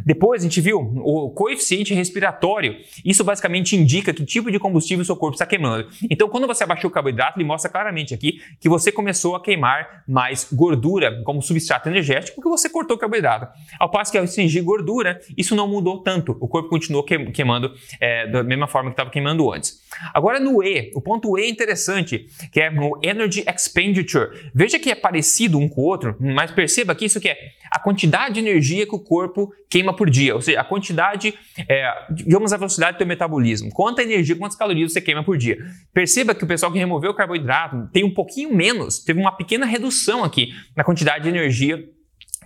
Depois 0.05 0.43
a 0.43 0.45
gente 0.45 0.61
viu 0.61 0.79
o 0.79 1.31
coeficiente 1.31 1.95
respiratório. 1.95 2.77
Isso 3.05 3.25
basicamente 3.25 3.75
indica 3.75 4.13
que 4.13 4.25
tipo 4.25 4.51
de 4.51 4.59
combustível 4.59 5.03
o 5.03 5.05
seu 5.05 5.17
corpo 5.17 5.35
está 5.35 5.47
queimando. 5.47 5.89
Então, 6.11 6.29
quando 6.29 6.47
você 6.47 6.65
abaixou 6.65 6.91
o 6.91 6.93
carboidrato, 6.93 7.39
ele 7.39 7.47
mostra 7.47 7.71
claramente 7.71 8.15
aqui 8.15 8.41
que 8.61 8.69
você 8.69 8.93
começou 8.93 9.35
a 9.35 9.43
queimar 9.43 10.05
mais 10.07 10.49
gordura 10.53 11.23
como 11.25 11.43
substrato 11.43 11.89
energético 11.89 12.37
porque 12.37 12.49
você 12.49 12.69
cortou 12.69 12.97
o 12.97 13.01
carboidrato. 13.01 13.49
Ao 13.79 13.91
passo 13.91 14.13
que 14.13 14.19
ao 14.19 14.25
restringir 14.25 14.63
gordura, 14.63 15.21
isso 15.37 15.57
não 15.57 15.67
mudou 15.67 16.03
tanto. 16.03 16.37
O 16.41 16.49
continuou 16.65 17.05
queimando 17.05 17.73
é, 18.01 18.27
da 18.27 18.43
mesma 18.43 18.67
forma 18.67 18.91
que 18.91 18.95
estava 18.95 19.11
queimando 19.11 19.53
antes. 19.53 19.81
Agora 20.15 20.41
no 20.41 20.63
E, 20.63 20.91
o 20.95 21.01
ponto 21.01 21.39
E 21.39 21.43
é 21.43 21.49
interessante, 21.49 22.27
que 22.53 22.61
é 22.61 22.71
o 22.71 22.99
Energy 23.03 23.45
Expenditure. 23.49 24.51
Veja 24.55 24.79
que 24.79 24.91
é 24.91 24.95
parecido 24.95 25.59
um 25.59 25.69
com 25.69 25.83
o 25.83 25.85
outro, 25.85 26.17
mas 26.21 26.51
perceba 26.51 26.95
que 26.95 27.05
isso 27.05 27.21
que 27.21 27.29
é 27.29 27.37
a 27.71 27.79
quantidade 27.79 28.35
de 28.35 28.41
energia 28.41 28.87
que 28.87 28.95
o 28.95 28.99
corpo 28.99 29.53
queima 29.69 29.95
por 29.95 30.09
dia, 30.09 30.35
ou 30.35 30.41
seja, 30.41 30.61
a 30.61 30.65
quantidade, 30.65 31.35
é, 31.69 31.93
digamos, 32.11 32.53
a 32.53 32.57
velocidade 32.57 32.97
do 32.97 32.99
seu 32.99 33.07
metabolismo. 33.07 33.71
Quanta 33.71 34.03
energia, 34.03 34.37
quantas 34.37 34.57
calorias 34.57 34.93
você 34.93 35.01
queima 35.01 35.23
por 35.23 35.37
dia. 35.37 35.59
Perceba 35.93 36.35
que 36.35 36.45
o 36.45 36.47
pessoal 36.47 36.73
que 36.73 36.79
removeu 36.79 37.11
o 37.11 37.15
carboidrato 37.15 37.89
tem 37.93 38.05
um 38.05 38.13
pouquinho 38.13 38.55
menos, 38.55 38.99
teve 39.01 39.21
uma 39.21 39.33
pequena 39.33 39.67
redução 39.67 40.25
aqui 40.25 40.53
na 40.75 40.85
quantidade 40.85 41.25
de 41.25 41.29
energia 41.29 41.85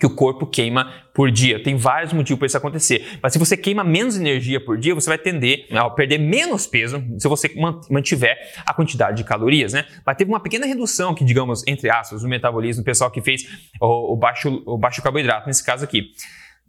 que 0.02 0.06
o 0.06 0.10
corpo 0.10 0.44
queima 0.44 0.92
por 1.14 1.30
dia. 1.30 1.62
Tem 1.62 1.76
vários 1.76 2.12
motivos 2.12 2.36
para 2.40 2.46
isso 2.46 2.56
acontecer. 2.56 3.20
Mas 3.22 3.32
se 3.32 3.38
você 3.38 3.56
queima 3.56 3.84
menos 3.84 4.16
energia 4.16 4.58
por 4.58 4.76
dia, 4.76 4.96
você 4.96 5.08
vai 5.08 5.16
tender 5.16 5.68
a 5.70 5.88
perder 5.90 6.18
menos 6.18 6.66
peso 6.66 7.00
se 7.20 7.28
você 7.28 7.48
mantiver 7.88 8.36
a 8.66 8.74
quantidade 8.74 9.18
de 9.18 9.22
calorias, 9.22 9.72
né? 9.72 9.86
Mas 10.04 10.16
teve 10.16 10.28
uma 10.28 10.40
pequena 10.40 10.66
redução 10.66 11.12
aqui, 11.12 11.24
digamos, 11.24 11.62
entre 11.68 11.88
aspas, 11.88 12.24
no 12.24 12.28
metabolismo, 12.28 12.82
o 12.82 12.84
pessoal 12.84 13.12
que 13.12 13.22
fez 13.22 13.44
o, 13.80 14.14
o 14.14 14.16
baixo, 14.16 14.60
o 14.66 14.76
baixo 14.76 15.00
carboidrato, 15.00 15.46
nesse 15.46 15.64
caso 15.64 15.84
aqui. 15.84 16.10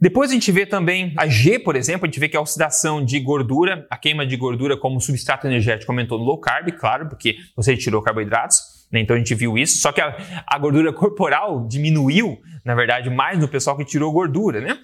Depois 0.00 0.30
a 0.30 0.34
gente 0.34 0.52
vê 0.52 0.64
também 0.64 1.12
a 1.16 1.26
G, 1.26 1.58
por 1.58 1.74
exemplo, 1.74 2.04
a 2.04 2.08
gente 2.08 2.20
vê 2.20 2.28
que 2.28 2.36
a 2.36 2.40
oxidação 2.40 3.04
de 3.04 3.18
gordura, 3.18 3.84
a 3.90 3.96
queima 3.96 4.24
de 4.24 4.36
gordura 4.36 4.76
como 4.76 5.00
substrato 5.00 5.48
energético 5.48 5.90
aumentou 5.90 6.20
no 6.20 6.24
low 6.24 6.38
carb, 6.38 6.70
claro, 6.78 7.08
porque 7.08 7.36
você 7.56 7.72
retirou 7.72 8.00
carboidratos. 8.00 8.73
Né? 8.94 9.00
Então 9.00 9.16
a 9.16 9.18
gente 9.18 9.34
viu 9.34 9.58
isso, 9.58 9.78
só 9.78 9.90
que 9.90 10.00
a, 10.00 10.16
a, 10.46 10.56
gordura 10.56 10.92
corporal 10.92 11.66
diminuiu, 11.66 12.38
na 12.64 12.76
verdade, 12.76 13.10
mais 13.10 13.40
no 13.40 13.48
pessoal 13.48 13.76
que 13.76 13.84
tirou 13.84 14.12
gordura, 14.12 14.60
né? 14.60 14.78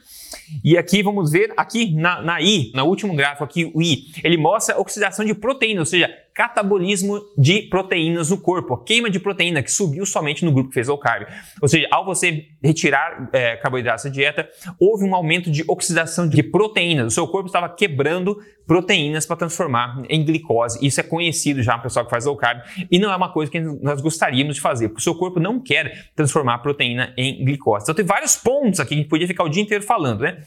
E 0.65 0.77
aqui 0.77 1.01
vamos 1.01 1.31
ver, 1.31 1.53
aqui 1.57 1.95
na, 1.95 2.21
na 2.21 2.43
I, 2.43 2.73
no 2.75 2.85
último 2.87 3.15
gráfico 3.15 3.45
aqui, 3.45 3.71
o 3.73 3.81
I, 3.81 4.07
ele 4.25 4.37
mostra 4.37 4.77
oxidação 4.81 5.25
de 5.25 5.33
proteína, 5.33 5.81
ou 5.81 5.87
seja, 5.87 6.11
catabolismo 6.41 7.21
de 7.37 7.61
proteínas 7.69 8.31
no 8.31 8.39
corpo, 8.39 8.73
a 8.73 8.83
queima 8.83 9.11
de 9.11 9.21
proteína 9.21 9.63
que 9.63 9.71
subiu 9.71 10.07
somente 10.07 10.43
no 10.43 10.51
grupo 10.51 10.71
que 10.71 10.75
fez 10.75 10.89
low 10.89 10.97
carb. 10.97 11.29
Ou 11.61 11.69
seja, 11.69 11.87
ao 11.91 12.03
você 12.03 12.47
retirar 12.65 13.29
é, 13.31 13.57
carboidratos 13.57 14.05
da 14.05 14.11
dieta, 14.11 14.49
houve 14.81 15.05
um 15.05 15.15
aumento 15.15 15.51
de 15.51 15.63
oxidação 15.69 16.27
de 16.27 16.43
proteínas. 16.43 17.09
O 17.09 17.11
seu 17.11 17.29
corpo 17.29 17.49
estava 17.49 17.69
quebrando 17.69 18.39
proteínas 18.67 19.27
para 19.27 19.37
transformar 19.37 20.03
em 20.09 20.25
glicose. 20.25 20.79
Isso 20.81 20.99
é 20.99 21.03
conhecido 21.03 21.63
já 21.63 21.77
no 21.77 21.83
pessoal 21.83 22.07
que 22.07 22.11
faz 22.11 22.25
low 22.25 22.37
carb 22.37 22.63
e 22.91 22.99
não 22.99 23.13
é 23.13 23.17
uma 23.17 23.31
coisa 23.31 23.53
que 23.53 23.61
nós 23.61 24.01
gostaríamos 24.01 24.55
de 24.55 24.63
fazer, 24.63 24.89
porque 24.89 25.01
o 25.01 25.03
seu 25.03 25.15
corpo 25.15 25.39
não 25.39 25.61
quer 25.61 26.11
transformar 26.17 26.57
proteína 26.61 27.13
em 27.19 27.45
glicose. 27.45 27.83
Então 27.83 27.95
tem 27.95 28.05
vários 28.05 28.35
pontos 28.35 28.81
aqui 28.81 28.89
que 28.89 28.95
a 28.95 28.99
gente 28.99 29.11
podia 29.11 29.27
ficar 29.27 29.45
o 29.45 29.49
dia 29.51 29.63
inteiro 29.63 29.85
falando, 29.85 30.21
né? 30.21 30.39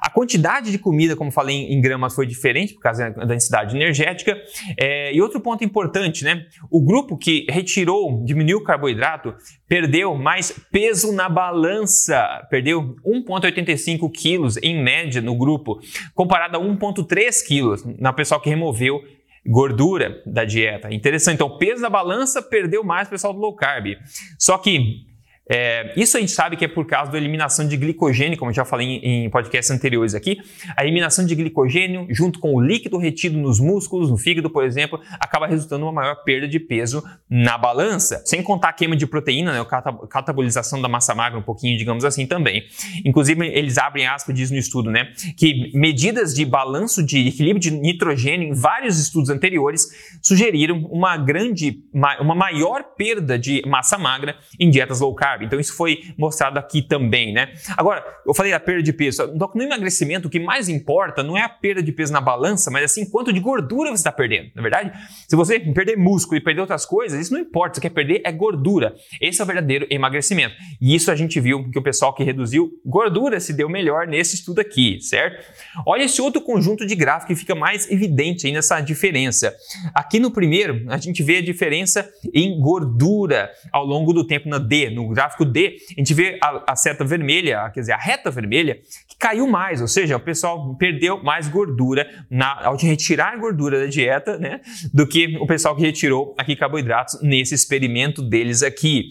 A 0.00 0.10
quantidade 0.10 0.70
de 0.70 0.78
comida, 0.78 1.16
como 1.16 1.30
falei 1.30 1.72
em 1.72 1.80
gramas, 1.80 2.14
foi 2.14 2.26
diferente 2.26 2.74
por 2.74 2.80
causa 2.80 3.10
da 3.10 3.24
densidade 3.24 3.76
energética. 3.76 4.36
É, 4.78 5.14
e 5.14 5.20
outro 5.20 5.40
ponto 5.40 5.64
importante, 5.64 6.24
né? 6.24 6.46
O 6.70 6.82
grupo 6.82 7.16
que 7.16 7.46
retirou, 7.48 8.24
diminuiu 8.24 8.58
o 8.58 8.64
carboidrato, 8.64 9.34
perdeu 9.68 10.14
mais 10.14 10.50
peso 10.70 11.12
na 11.12 11.28
balança. 11.28 12.46
Perdeu 12.50 12.96
1,85 13.04 14.10
quilos 14.10 14.56
em 14.58 14.82
média 14.82 15.20
no 15.20 15.36
grupo, 15.36 15.80
comparado 16.14 16.56
a 16.56 16.60
1,3 16.60 17.46
quilos 17.46 17.84
na 17.98 18.12
pessoa 18.12 18.40
que 18.40 18.48
removeu 18.48 19.00
gordura 19.44 20.22
da 20.24 20.44
dieta. 20.44 20.92
Interessante. 20.92 21.34
Então, 21.34 21.58
peso 21.58 21.82
na 21.82 21.90
balança 21.90 22.40
perdeu 22.40 22.84
mais 22.84 23.08
pessoal 23.08 23.32
do 23.32 23.40
low 23.40 23.54
carb. 23.54 23.96
Só 24.38 24.56
que 24.56 25.11
é, 25.50 25.92
isso 25.96 26.16
a 26.16 26.20
gente 26.20 26.32
sabe 26.32 26.56
que 26.56 26.64
é 26.64 26.68
por 26.68 26.86
causa 26.86 27.10
da 27.10 27.18
eliminação 27.18 27.66
de 27.66 27.76
glicogênio, 27.76 28.38
como 28.38 28.50
eu 28.50 28.54
já 28.54 28.64
falei 28.64 28.86
em, 28.86 29.24
em 29.24 29.30
podcasts 29.30 29.70
anteriores 29.70 30.14
aqui. 30.14 30.38
A 30.76 30.84
eliminação 30.84 31.26
de 31.26 31.34
glicogênio, 31.34 32.06
junto 32.10 32.38
com 32.38 32.54
o 32.54 32.60
líquido 32.60 32.96
retido 32.96 33.36
nos 33.36 33.58
músculos, 33.58 34.08
no 34.08 34.16
fígado, 34.16 34.48
por 34.48 34.64
exemplo, 34.64 35.00
acaba 35.18 35.46
resultando 35.46 35.84
uma 35.84 35.92
maior 35.92 36.22
perda 36.24 36.46
de 36.46 36.60
peso 36.60 37.02
na 37.28 37.58
balança. 37.58 38.22
Sem 38.24 38.42
contar 38.42 38.68
a 38.68 38.72
queima 38.72 38.96
de 38.96 39.06
proteína, 39.06 39.52
né, 39.52 39.60
a 39.60 40.06
catabolização 40.06 40.80
da 40.80 40.88
massa 40.88 41.14
magra, 41.14 41.38
um 41.38 41.42
pouquinho, 41.42 41.76
digamos 41.76 42.04
assim, 42.04 42.26
também. 42.26 42.62
Inclusive, 43.04 43.44
eles 43.46 43.78
abrem 43.78 44.06
aspas, 44.06 44.34
diz 44.34 44.50
no 44.50 44.56
estudo, 44.56 44.90
né, 44.90 45.12
que 45.36 45.72
medidas 45.74 46.34
de 46.34 46.44
balanço 46.44 47.02
de 47.02 47.28
equilíbrio 47.28 47.60
de 47.60 47.70
nitrogênio 47.72 48.48
em 48.48 48.54
vários 48.54 48.98
estudos 48.98 49.28
anteriores 49.28 49.88
sugeriram 50.22 50.78
uma 50.90 51.16
grande, 51.16 51.82
uma 51.92 52.34
maior 52.34 52.84
perda 52.96 53.38
de 53.38 53.62
massa 53.66 53.98
magra 53.98 54.36
em 54.58 54.70
dietas 54.70 55.00
low 55.00 55.14
carb 55.14 55.31
carb. 55.32 55.42
Então 55.42 55.58
isso 55.58 55.74
foi 55.74 56.02
mostrado 56.16 56.58
aqui 56.58 56.82
também, 56.82 57.32
né? 57.32 57.52
Agora, 57.76 58.04
eu 58.26 58.34
falei 58.34 58.52
da 58.52 58.60
perda 58.60 58.82
de 58.82 58.92
peso. 58.92 59.26
No 59.54 59.62
emagrecimento, 59.62 60.28
o 60.28 60.30
que 60.30 60.38
mais 60.38 60.68
importa 60.68 61.22
não 61.22 61.36
é 61.36 61.42
a 61.42 61.48
perda 61.48 61.82
de 61.82 61.92
peso 61.92 62.12
na 62.12 62.20
balança, 62.20 62.70
mas 62.70 62.84
assim 62.84 63.08
quanto 63.08 63.32
de 63.32 63.40
gordura 63.40 63.90
você 63.90 63.96
está 63.96 64.12
perdendo, 64.12 64.50
na 64.54 64.60
é 64.60 64.62
verdade? 64.62 64.92
Se 65.28 65.36
você 65.36 65.58
perder 65.58 65.96
músculo 65.96 66.36
e 66.36 66.40
perder 66.40 66.60
outras 66.60 66.84
coisas, 66.84 67.20
isso 67.20 67.32
não 67.32 67.40
importa. 67.40 67.76
Você 67.76 67.80
quer 67.80 67.90
perder 67.90 68.22
é 68.24 68.32
gordura. 68.32 68.94
Esse 69.20 69.40
é 69.40 69.44
o 69.44 69.46
verdadeiro 69.46 69.86
emagrecimento. 69.90 70.54
E 70.80 70.94
isso 70.94 71.10
a 71.10 71.16
gente 71.16 71.40
viu 71.40 71.70
que 71.70 71.78
o 71.78 71.82
pessoal 71.82 72.14
que 72.14 72.22
reduziu 72.22 72.70
gordura 72.84 73.40
se 73.40 73.52
deu 73.52 73.68
melhor 73.68 74.06
nesse 74.06 74.34
estudo 74.34 74.60
aqui, 74.60 75.00
certo? 75.00 75.44
Olha 75.86 76.04
esse 76.04 76.20
outro 76.20 76.40
conjunto 76.40 76.86
de 76.86 76.94
gráficos 76.94 77.22
que 77.28 77.34
fica 77.36 77.54
mais 77.54 77.90
evidente 77.90 78.46
aí 78.46 78.52
nessa 78.52 78.80
diferença. 78.80 79.54
Aqui 79.94 80.18
no 80.18 80.30
primeiro, 80.30 80.84
a 80.88 80.96
gente 80.96 81.22
vê 81.22 81.38
a 81.38 81.42
diferença 81.42 82.08
em 82.34 82.60
gordura 82.60 83.50
ao 83.72 83.84
longo 83.84 84.12
do 84.12 84.26
tempo 84.26 84.48
na 84.48 84.58
D, 84.58 84.90
no 84.90 85.08
gráfico 85.08 85.21
gráfico 85.22 85.44
D, 85.44 85.76
a 85.96 86.00
gente 86.00 86.14
vê 86.14 86.38
a, 86.42 86.72
a 86.72 86.76
seta 86.76 87.04
vermelha, 87.04 87.70
quer 87.72 87.80
dizer, 87.80 87.92
a 87.92 87.98
reta 87.98 88.30
vermelha, 88.30 88.80
que 89.08 89.16
caiu 89.18 89.46
mais, 89.46 89.80
ou 89.80 89.88
seja, 89.88 90.16
o 90.16 90.20
pessoal 90.20 90.74
perdeu 90.76 91.22
mais 91.22 91.48
gordura 91.48 92.08
na, 92.28 92.64
ao 92.64 92.76
retirar 92.76 93.38
gordura 93.38 93.80
da 93.80 93.86
dieta, 93.86 94.36
né, 94.38 94.60
do 94.92 95.06
que 95.06 95.36
o 95.38 95.46
pessoal 95.46 95.76
que 95.76 95.82
retirou 95.82 96.34
aqui 96.36 96.56
carboidratos 96.56 97.20
nesse 97.22 97.54
experimento 97.54 98.20
deles 98.22 98.62
aqui. 98.62 99.10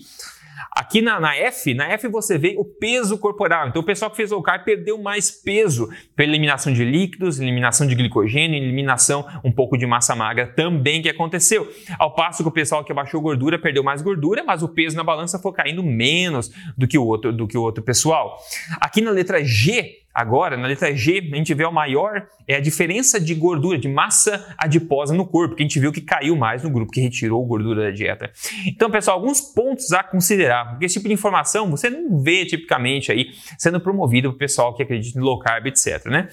Aqui 0.73 1.01
na, 1.01 1.19
na, 1.19 1.35
F, 1.35 1.73
na 1.73 1.91
F 1.91 2.07
você 2.07 2.37
vê 2.37 2.55
o 2.57 2.63
peso 2.63 3.17
corporal. 3.17 3.67
Então 3.67 3.81
o 3.81 3.85
pessoal 3.85 4.09
que 4.09 4.15
fez 4.15 4.31
low 4.31 4.41
carb 4.41 4.63
perdeu 4.63 4.97
mais 4.97 5.29
peso 5.29 5.89
pela 6.15 6.31
eliminação 6.31 6.71
de 6.71 6.85
líquidos, 6.85 7.41
eliminação 7.41 7.85
de 7.85 7.93
glicogênio, 7.93 8.55
eliminação 8.55 9.27
um 9.43 9.51
pouco 9.51 9.77
de 9.77 9.85
massa 9.85 10.15
magra 10.15 10.47
também 10.47 11.01
que 11.01 11.09
aconteceu. 11.09 11.69
Ao 11.99 12.15
passo 12.15 12.41
que 12.41 12.47
o 12.47 12.51
pessoal 12.51 12.85
que 12.85 12.91
abaixou 12.91 13.19
gordura 13.19 13.59
perdeu 13.59 13.83
mais 13.83 14.01
gordura, 14.01 14.43
mas 14.45 14.63
o 14.63 14.69
peso 14.69 14.95
na 14.95 15.03
balança 15.03 15.37
foi 15.37 15.51
caindo 15.51 15.83
menos 15.83 16.49
do 16.77 16.87
que 16.87 16.97
o 16.97 17.05
outro, 17.05 17.33
do 17.33 17.47
que 17.47 17.57
o 17.57 17.61
outro 17.61 17.83
pessoal. 17.83 18.37
Aqui 18.79 19.01
na 19.01 19.11
letra 19.11 19.43
G, 19.43 20.00
Agora, 20.13 20.57
na 20.57 20.67
letra 20.67 20.93
G, 20.95 21.29
a 21.31 21.35
gente 21.35 21.53
vê 21.53 21.65
o 21.65 21.71
maior 21.71 22.27
é 22.47 22.55
a 22.55 22.59
diferença 22.59 23.19
de 23.19 23.33
gordura, 23.33 23.77
de 23.77 23.87
massa 23.87 24.53
adiposa 24.57 25.13
no 25.13 25.25
corpo, 25.25 25.55
que 25.55 25.63
a 25.63 25.65
gente 25.65 25.79
viu 25.79 25.91
que 25.91 26.01
caiu 26.01 26.35
mais 26.35 26.63
no 26.63 26.69
grupo 26.69 26.91
que 26.91 26.99
retirou 26.99 27.45
gordura 27.45 27.83
da 27.83 27.91
dieta. 27.91 28.29
Então, 28.65 28.91
pessoal, 28.91 29.17
alguns 29.17 29.39
pontos 29.39 29.93
a 29.93 30.03
considerar, 30.03 30.71
porque 30.71 30.85
esse 30.85 30.95
tipo 30.95 31.07
de 31.07 31.13
informação 31.13 31.69
você 31.69 31.89
não 31.89 32.21
vê 32.21 32.45
tipicamente 32.45 33.11
aí 33.11 33.31
sendo 33.57 33.79
promovido 33.79 34.29
para 34.29 34.35
o 34.35 34.39
pessoal 34.39 34.75
que 34.75 34.83
acredita 34.83 35.17
em 35.17 35.21
low 35.21 35.39
carb, 35.39 35.67
etc. 35.67 36.05
Né? 36.07 36.27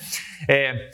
É, 0.49 0.91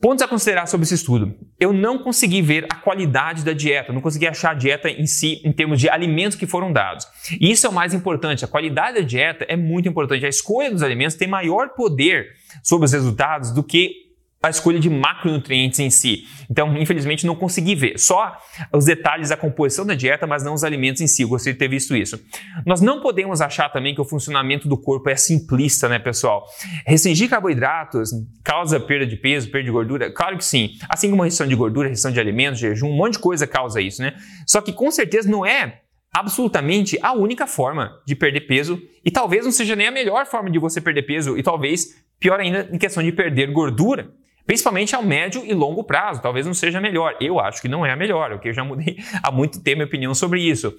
Pontos 0.00 0.22
a 0.22 0.28
considerar 0.28 0.66
sobre 0.66 0.84
esse 0.84 0.94
estudo. 0.94 1.34
Eu 1.58 1.72
não 1.72 1.98
consegui 1.98 2.42
ver 2.42 2.66
a 2.70 2.76
qualidade 2.76 3.44
da 3.44 3.52
dieta, 3.52 3.92
não 3.92 4.00
consegui 4.00 4.26
achar 4.26 4.50
a 4.50 4.54
dieta 4.54 4.90
em 4.90 5.06
si 5.06 5.40
em 5.44 5.52
termos 5.52 5.80
de 5.80 5.88
alimentos 5.88 6.36
que 6.36 6.46
foram 6.46 6.72
dados. 6.72 7.06
E 7.40 7.50
isso 7.50 7.66
é 7.66 7.70
o 7.70 7.72
mais 7.72 7.94
importante. 7.94 8.44
A 8.44 8.48
qualidade 8.48 9.00
da 9.00 9.06
dieta 9.06 9.46
é 9.48 9.56
muito 9.56 9.88
importante. 9.88 10.26
A 10.26 10.28
escolha 10.28 10.70
dos 10.70 10.82
alimentos 10.82 11.16
tem 11.16 11.26
maior 11.26 11.70
poder 11.70 12.28
sobre 12.62 12.84
os 12.84 12.92
resultados 12.92 13.52
do 13.52 13.62
que 13.62 14.05
a 14.46 14.50
escolha 14.50 14.78
de 14.78 14.88
macronutrientes 14.88 15.80
em 15.80 15.90
si. 15.90 16.24
Então, 16.48 16.76
infelizmente, 16.76 17.26
não 17.26 17.34
consegui 17.34 17.74
ver. 17.74 17.98
Só 17.98 18.36
os 18.72 18.84
detalhes 18.84 19.30
da 19.30 19.36
composição 19.36 19.84
da 19.84 19.94
dieta, 19.94 20.26
mas 20.26 20.44
não 20.44 20.54
os 20.54 20.62
alimentos 20.62 21.02
em 21.02 21.06
si. 21.08 21.22
Eu 21.22 21.28
gostaria 21.28 21.52
de 21.52 21.58
ter 21.58 21.68
visto 21.68 21.96
isso. 21.96 22.20
Nós 22.64 22.80
não 22.80 23.00
podemos 23.00 23.40
achar 23.40 23.68
também 23.70 23.94
que 23.94 24.00
o 24.00 24.04
funcionamento 24.04 24.68
do 24.68 24.76
corpo 24.76 25.10
é 25.10 25.16
simplista, 25.16 25.88
né, 25.88 25.98
pessoal? 25.98 26.46
Restringir 26.86 27.28
carboidratos 27.28 28.10
causa 28.44 28.78
perda 28.78 29.04
de 29.04 29.16
peso, 29.16 29.50
perda 29.50 29.64
de 29.64 29.72
gordura? 29.72 30.12
Claro 30.12 30.38
que 30.38 30.44
sim. 30.44 30.70
Assim 30.88 31.10
como 31.10 31.22
a 31.22 31.24
restrição 31.24 31.48
de 31.48 31.56
gordura, 31.56 31.88
restrição 31.88 32.12
de 32.12 32.20
alimentos, 32.20 32.60
jejum, 32.60 32.88
um 32.88 32.96
monte 32.96 33.14
de 33.14 33.18
coisa 33.18 33.46
causa 33.46 33.80
isso, 33.80 34.00
né? 34.00 34.14
Só 34.46 34.60
que 34.60 34.72
com 34.72 34.90
certeza 34.92 35.28
não 35.28 35.44
é 35.44 35.80
absolutamente 36.14 36.96
a 37.02 37.12
única 37.12 37.48
forma 37.48 38.00
de 38.06 38.14
perder 38.14 38.42
peso 38.42 38.80
e 39.04 39.10
talvez 39.10 39.44
não 39.44 39.52
seja 39.52 39.74
nem 39.74 39.88
a 39.88 39.90
melhor 39.90 40.24
forma 40.24 40.50
de 40.50 40.58
você 40.58 40.80
perder 40.80 41.02
peso 41.02 41.36
e 41.36 41.42
talvez 41.42 41.96
pior 42.18 42.38
ainda 42.40 42.68
em 42.72 42.78
questão 42.78 43.02
de 43.02 43.12
perder 43.12 43.50
gordura 43.52 44.08
principalmente 44.46 44.94
ao 44.94 45.02
médio 45.02 45.44
e 45.44 45.52
longo 45.52 45.82
prazo. 45.84 46.22
Talvez 46.22 46.46
não 46.46 46.54
seja 46.54 46.80
melhor. 46.80 47.16
Eu 47.20 47.40
acho 47.40 47.60
que 47.60 47.68
não 47.68 47.84
é 47.84 47.92
a 47.92 47.96
melhor, 47.96 48.30
porque 48.30 48.48
eu 48.48 48.54
já 48.54 48.64
mudei 48.64 48.96
há 49.22 49.30
muito 49.30 49.60
tempo 49.62 49.76
minha 49.76 49.86
opinião 49.86 50.14
sobre 50.14 50.40
isso. 50.40 50.74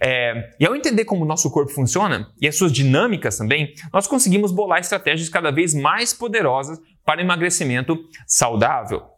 É, 0.00 0.50
e 0.58 0.66
ao 0.66 0.74
entender 0.74 1.04
como 1.04 1.24
o 1.24 1.26
nosso 1.26 1.50
corpo 1.50 1.72
funciona 1.72 2.28
e 2.40 2.48
as 2.48 2.56
suas 2.56 2.72
dinâmicas 2.72 3.38
também, 3.38 3.72
nós 3.92 4.06
conseguimos 4.06 4.52
bolar 4.52 4.80
estratégias 4.80 5.28
cada 5.28 5.50
vez 5.50 5.72
mais 5.74 6.12
poderosas 6.12 6.78
para 7.04 7.20
emagrecimento 7.20 7.98
saudável. 8.26 9.11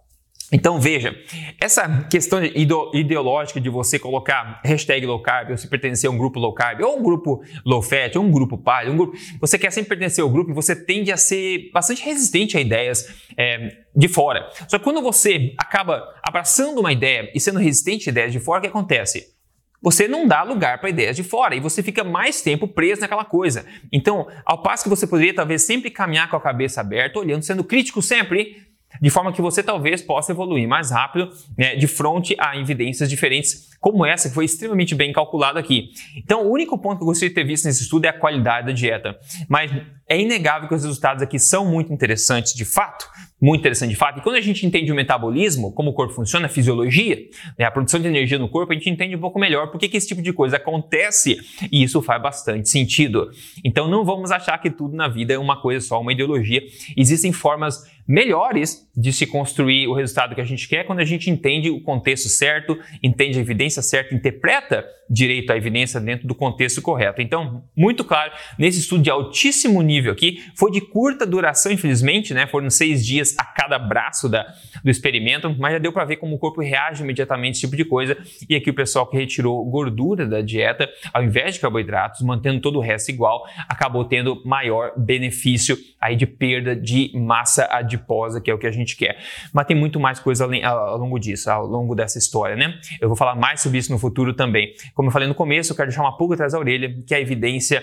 Então 0.52 0.78
veja, 0.78 1.16
essa 1.60 2.06
questão 2.10 2.40
ideológica 2.44 3.60
de 3.60 3.70
você 3.70 3.98
colocar 3.98 4.60
hashtag 4.64 5.06
low 5.06 5.20
carb, 5.20 5.50
ou 5.50 5.56
se 5.56 5.68
pertencer 5.68 6.08
a 6.08 6.12
um 6.12 6.18
grupo 6.18 6.38
low 6.38 6.52
carb, 6.52 6.82
ou 6.82 6.98
um 6.98 7.02
grupo 7.02 7.42
low 7.64 7.82
fat, 7.82 8.16
ou 8.16 8.24
um 8.24 8.30
grupo 8.30 8.58
paleo, 8.58 8.92
um 8.92 8.96
grupo, 8.96 9.16
você 9.40 9.58
quer 9.58 9.70
sempre 9.70 9.88
pertencer 9.88 10.22
ao 10.22 10.30
grupo 10.30 10.50
e 10.50 10.54
você 10.54 10.76
tende 10.76 11.10
a 11.10 11.16
ser 11.16 11.70
bastante 11.72 12.04
resistente 12.04 12.56
a 12.56 12.60
ideias 12.60 13.08
é, 13.36 13.78
de 13.96 14.08
fora. 14.08 14.48
Só 14.68 14.78
que 14.78 14.84
quando 14.84 15.00
você 15.00 15.54
acaba 15.58 16.14
abraçando 16.22 16.78
uma 16.78 16.92
ideia 16.92 17.30
e 17.34 17.40
sendo 17.40 17.58
resistente 17.58 18.08
a 18.08 18.12
ideias 18.12 18.32
de 18.32 18.38
fora, 18.38 18.58
o 18.58 18.62
que 18.62 18.68
acontece? 18.68 19.34
Você 19.80 20.08
não 20.08 20.26
dá 20.26 20.42
lugar 20.42 20.80
para 20.80 20.88
ideias 20.88 21.14
de 21.14 21.22
fora 21.22 21.54
e 21.54 21.60
você 21.60 21.82
fica 21.82 22.02
mais 22.02 22.40
tempo 22.40 22.66
preso 22.66 23.02
naquela 23.02 23.24
coisa. 23.24 23.66
Então, 23.92 24.26
ao 24.44 24.62
passo 24.62 24.84
que 24.84 24.88
você 24.88 25.06
poderia 25.06 25.34
talvez 25.34 25.62
sempre 25.62 25.90
caminhar 25.90 26.30
com 26.30 26.36
a 26.36 26.40
cabeça 26.40 26.80
aberta, 26.80 27.18
olhando, 27.18 27.42
sendo 27.42 27.62
crítico 27.62 28.00
sempre, 28.00 28.73
de 29.00 29.10
forma 29.10 29.32
que 29.32 29.42
você 29.42 29.62
talvez 29.62 30.02
possa 30.02 30.32
evoluir 30.32 30.68
mais 30.68 30.90
rápido 30.90 31.30
né, 31.56 31.76
de 31.76 31.86
frente 31.86 32.34
a 32.38 32.56
evidências 32.56 33.08
diferentes 33.08 33.74
como 33.80 34.06
essa, 34.06 34.30
que 34.30 34.34
foi 34.34 34.46
extremamente 34.46 34.94
bem 34.94 35.12
calculada 35.12 35.60
aqui. 35.60 35.90
Então, 36.16 36.46
o 36.46 36.50
único 36.50 36.78
ponto 36.78 36.96
que 36.96 37.02
eu 37.02 37.06
gostaria 37.06 37.28
de 37.28 37.34
ter 37.34 37.44
visto 37.44 37.66
nesse 37.66 37.82
estudo 37.82 38.06
é 38.06 38.08
a 38.08 38.18
qualidade 38.18 38.68
da 38.68 38.72
dieta. 38.72 39.14
Mas 39.46 39.70
é 40.08 40.20
inegável 40.20 40.68
que 40.68 40.74
os 40.74 40.82
resultados 40.82 41.22
aqui 41.22 41.38
são 41.38 41.66
muito 41.66 41.92
interessantes 41.92 42.54
de 42.54 42.64
fato, 42.64 43.08
muito 43.40 43.60
interessante 43.60 43.90
de 43.90 43.96
fato. 43.96 44.18
E 44.18 44.22
quando 44.22 44.36
a 44.36 44.40
gente 44.40 44.64
entende 44.66 44.90
o 44.92 44.94
metabolismo, 44.94 45.72
como 45.72 45.90
o 45.90 45.92
corpo 45.92 46.14
funciona, 46.14 46.46
a 46.46 46.48
fisiologia, 46.48 47.18
né, 47.58 47.64
a 47.64 47.70
produção 47.70 48.00
de 48.00 48.08
energia 48.08 48.38
no 48.38 48.48
corpo, 48.48 48.72
a 48.72 48.74
gente 48.74 48.88
entende 48.88 49.16
um 49.16 49.20
pouco 49.20 49.38
melhor 49.38 49.70
por 49.70 49.78
que 49.78 49.94
esse 49.96 50.08
tipo 50.08 50.22
de 50.22 50.32
coisa 50.32 50.56
acontece 50.56 51.38
e 51.70 51.82
isso 51.82 52.00
faz 52.02 52.22
bastante 52.22 52.68
sentido. 52.68 53.30
Então, 53.64 53.88
não 53.88 54.04
vamos 54.04 54.30
achar 54.30 54.58
que 54.58 54.70
tudo 54.70 54.96
na 54.96 55.08
vida 55.08 55.34
é 55.34 55.38
uma 55.38 55.60
coisa 55.60 55.86
só, 55.86 56.00
uma 56.00 56.12
ideologia. 56.12 56.62
Existem 56.96 57.32
formas 57.32 57.84
melhores 58.06 58.86
de 58.94 59.12
se 59.12 59.26
construir 59.26 59.88
o 59.88 59.94
resultado 59.94 60.34
que 60.34 60.40
a 60.40 60.44
gente 60.44 60.68
quer 60.68 60.84
quando 60.84 61.00
a 61.00 61.04
gente 61.04 61.30
entende 61.30 61.70
o 61.70 61.80
contexto 61.80 62.28
certo, 62.28 62.78
entende 63.02 63.38
a 63.38 63.40
evidência 63.40 63.82
certa, 63.82 64.14
interpreta 64.14 64.84
direito 65.08 65.52
a 65.52 65.56
evidência 65.56 66.00
dentro 66.00 66.26
do 66.26 66.34
contexto 66.34 66.80
correto. 66.80 67.20
Então, 67.20 67.64
muito 67.76 68.04
claro, 68.04 68.32
nesse 68.58 68.80
estudo 68.80 69.02
de 69.02 69.10
altíssimo 69.10 69.82
nível, 69.82 69.93
nível 69.94 70.12
aqui. 70.12 70.42
Foi 70.54 70.70
de 70.70 70.80
curta 70.80 71.26
duração, 71.26 71.72
infelizmente, 71.72 72.34
né? 72.34 72.46
Foram 72.46 72.68
seis 72.70 73.04
dias 73.04 73.34
a 73.38 73.44
cada 73.44 73.78
braço 73.78 74.28
da, 74.28 74.46
do 74.82 74.90
experimento, 74.90 75.54
mas 75.58 75.72
já 75.72 75.78
deu 75.78 75.92
para 75.92 76.04
ver 76.04 76.16
como 76.16 76.34
o 76.34 76.38
corpo 76.38 76.60
reage 76.60 77.02
imediatamente 77.02 77.48
a 77.48 77.52
esse 77.52 77.60
tipo 77.60 77.76
de 77.76 77.84
coisa. 77.84 78.16
E 78.48 78.54
aqui 78.54 78.70
o 78.70 78.74
pessoal 78.74 79.06
que 79.06 79.16
retirou 79.16 79.64
gordura 79.64 80.26
da 80.26 80.40
dieta, 80.40 80.88
ao 81.12 81.22
invés 81.22 81.54
de 81.54 81.60
carboidratos, 81.60 82.22
mantendo 82.22 82.60
todo 82.60 82.78
o 82.78 82.80
resto 82.80 83.10
igual, 83.10 83.44
acabou 83.68 84.04
tendo 84.04 84.42
maior 84.44 84.92
benefício 84.96 85.76
aí 86.00 86.16
de 86.16 86.26
perda 86.26 86.74
de 86.74 87.10
massa 87.14 87.68
adiposa, 87.70 88.40
que 88.40 88.50
é 88.50 88.54
o 88.54 88.58
que 88.58 88.66
a 88.66 88.70
gente 88.70 88.96
quer. 88.96 89.18
Mas 89.52 89.66
tem 89.66 89.76
muito 89.76 89.98
mais 90.00 90.20
coisa 90.20 90.44
ao 90.44 90.98
longo 90.98 91.18
disso, 91.18 91.50
ao 91.50 91.66
longo 91.66 91.94
dessa 91.94 92.18
história, 92.18 92.56
né? 92.56 92.78
Eu 93.00 93.08
vou 93.08 93.16
falar 93.16 93.34
mais 93.34 93.60
sobre 93.60 93.78
isso 93.78 93.92
no 93.92 93.98
futuro 93.98 94.34
também. 94.34 94.74
Como 94.94 95.08
eu 95.08 95.12
falei 95.12 95.28
no 95.28 95.34
começo, 95.34 95.72
eu 95.72 95.76
quero 95.76 95.88
deixar 95.88 96.02
uma 96.02 96.16
pulga 96.16 96.34
atrás 96.34 96.52
da 96.52 96.58
orelha, 96.58 96.94
que 97.06 97.14
a 97.14 97.20
evidência 97.20 97.82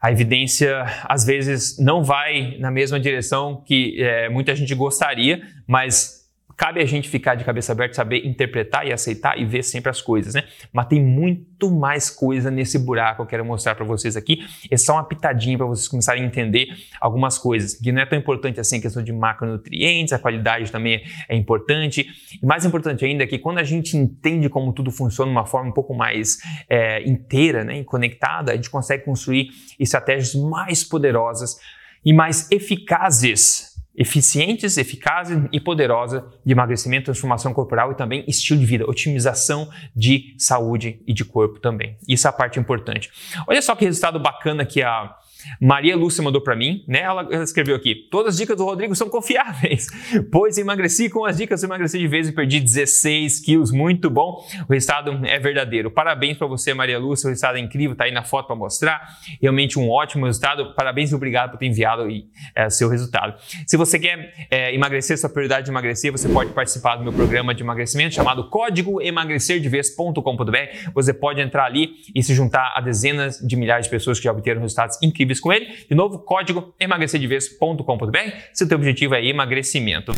a 0.00 0.12
evidência 0.12 0.84
às 1.04 1.24
vezes 1.24 1.78
não 1.78 2.02
vai 2.02 2.56
na 2.58 2.70
mesma 2.70 3.00
direção 3.00 3.62
que 3.66 4.00
é, 4.00 4.28
muita 4.28 4.54
gente 4.54 4.74
gostaria, 4.74 5.42
mas 5.66 6.17
cabe 6.58 6.82
a 6.82 6.84
gente 6.84 7.08
ficar 7.08 7.36
de 7.36 7.44
cabeça 7.44 7.70
aberta, 7.70 7.94
saber 7.94 8.26
interpretar 8.26 8.84
e 8.84 8.92
aceitar 8.92 9.38
e 9.38 9.44
ver 9.44 9.62
sempre 9.62 9.90
as 9.90 10.02
coisas, 10.02 10.34
né? 10.34 10.42
Mas 10.72 10.86
tem 10.86 11.00
muito 11.00 11.70
mais 11.70 12.10
coisa 12.10 12.50
nesse 12.50 12.76
buraco 12.80 13.18
que 13.18 13.22
eu 13.22 13.26
quero 13.26 13.44
mostrar 13.44 13.76
para 13.76 13.84
vocês 13.84 14.16
aqui. 14.16 14.44
É 14.68 14.76
só 14.76 14.94
uma 14.94 15.04
pitadinha 15.04 15.56
para 15.56 15.66
vocês 15.66 15.86
começarem 15.86 16.24
a 16.24 16.26
entender 16.26 16.66
algumas 17.00 17.38
coisas, 17.38 17.74
que 17.74 17.92
não 17.92 18.02
é 18.02 18.06
tão 18.06 18.18
importante 18.18 18.58
assim 18.58 18.78
a 18.78 18.80
questão 18.80 19.04
de 19.04 19.12
macronutrientes, 19.12 20.12
a 20.12 20.18
qualidade 20.18 20.72
também 20.72 21.00
é 21.28 21.36
importante. 21.36 22.04
E 22.42 22.44
mais 22.44 22.64
importante 22.64 23.04
ainda 23.04 23.22
é 23.22 23.26
que 23.28 23.38
quando 23.38 23.58
a 23.58 23.64
gente 23.64 23.96
entende 23.96 24.48
como 24.48 24.72
tudo 24.72 24.90
funciona 24.90 25.30
de 25.30 25.36
uma 25.36 25.46
forma 25.46 25.70
um 25.70 25.72
pouco 25.72 25.94
mais 25.94 26.38
é, 26.68 27.08
inteira 27.08 27.62
né, 27.62 27.78
e 27.78 27.84
conectada, 27.84 28.50
a 28.50 28.56
gente 28.56 28.68
consegue 28.68 29.04
construir 29.04 29.50
estratégias 29.78 30.34
mais 30.34 30.82
poderosas 30.82 31.56
e 32.04 32.12
mais 32.12 32.50
eficazes 32.50 33.67
eficientes, 33.98 34.76
eficazes 34.76 35.36
e 35.52 35.60
poderosa 35.60 36.24
de 36.46 36.52
emagrecimento, 36.52 37.06
transformação 37.06 37.52
corporal 37.52 37.90
e 37.90 37.96
também 37.96 38.24
estilo 38.28 38.60
de 38.60 38.64
vida, 38.64 38.88
otimização 38.88 39.68
de 39.94 40.36
saúde 40.38 41.02
e 41.06 41.12
de 41.12 41.24
corpo 41.24 41.58
também. 41.58 41.96
Isso 42.06 42.28
é 42.28 42.30
a 42.30 42.32
parte 42.32 42.60
importante. 42.60 43.10
Olha 43.46 43.60
só 43.60 43.74
que 43.74 43.84
resultado 43.84 44.20
bacana 44.20 44.64
que 44.64 44.82
a 44.82 45.17
Maria 45.60 45.96
Lúcia 45.96 46.22
mandou 46.22 46.40
para 46.40 46.56
mim, 46.56 46.84
né? 46.86 47.00
Ela, 47.00 47.26
escreveu 47.42 47.76
aqui: 47.76 47.94
todas 48.10 48.34
as 48.34 48.40
dicas 48.40 48.56
do 48.56 48.64
Rodrigo 48.64 48.94
são 48.94 49.08
confiáveis, 49.08 49.86
pois 50.30 50.58
emagreci 50.58 51.08
com 51.08 51.24
as 51.24 51.36
dicas, 51.36 51.62
emagreci 51.62 51.98
de 51.98 52.08
vez 52.08 52.28
e 52.28 52.32
perdi 52.32 52.60
16 52.60 53.40
quilos, 53.40 53.70
muito 53.70 54.10
bom. 54.10 54.44
O 54.68 54.72
resultado 54.72 55.20
é 55.24 55.38
verdadeiro. 55.38 55.90
Parabéns 55.90 56.36
para 56.36 56.46
você, 56.46 56.74
Maria 56.74 56.98
Lúcia, 56.98 57.26
o 57.26 57.30
resultado 57.30 57.56
é 57.56 57.60
incrível, 57.60 57.96
tá 57.96 58.04
aí 58.04 58.12
na 58.12 58.24
foto 58.24 58.46
para 58.46 58.56
mostrar. 58.56 59.00
Realmente 59.40 59.78
um 59.78 59.88
ótimo 59.88 60.26
resultado. 60.26 60.74
Parabéns 60.74 61.12
e 61.12 61.14
obrigado 61.14 61.52
por 61.52 61.58
ter 61.58 61.66
enviado 61.66 62.02
aí, 62.02 62.26
é, 62.54 62.68
seu 62.68 62.88
resultado. 62.88 63.34
Se 63.66 63.76
você 63.76 63.98
quer 63.98 64.32
é, 64.50 64.74
emagrecer, 64.74 65.18
sua 65.18 65.30
prioridade 65.30 65.66
de 65.66 65.70
emagrecer, 65.70 66.10
você 66.10 66.28
pode 66.28 66.52
participar 66.52 66.96
do 66.96 67.04
meu 67.04 67.12
programa 67.12 67.54
de 67.54 67.62
emagrecimento 67.62 68.14
chamado 68.14 68.48
Código 68.50 69.00
emagrecerdevez.com.br. 69.00 70.92
Você 70.94 71.12
pode 71.12 71.40
entrar 71.40 71.64
ali 71.64 71.96
e 72.14 72.22
se 72.22 72.34
juntar 72.34 72.72
a 72.74 72.80
dezenas 72.80 73.38
de 73.38 73.56
milhares 73.56 73.86
de 73.86 73.90
pessoas 73.90 74.18
que 74.18 74.24
já 74.24 74.32
obteram 74.32 74.60
resultados 74.60 74.98
incríveis 75.02 75.27
com 75.40 75.52
ele. 75.52 75.66
De 75.88 75.94
novo, 75.94 76.18
código 76.20 76.74
emagrecerdevez.com.br 76.78 78.18
se 78.52 78.64
o 78.64 78.68
teu 78.68 78.78
objetivo 78.78 79.14
é 79.14 79.24
emagrecimento. 79.24 80.12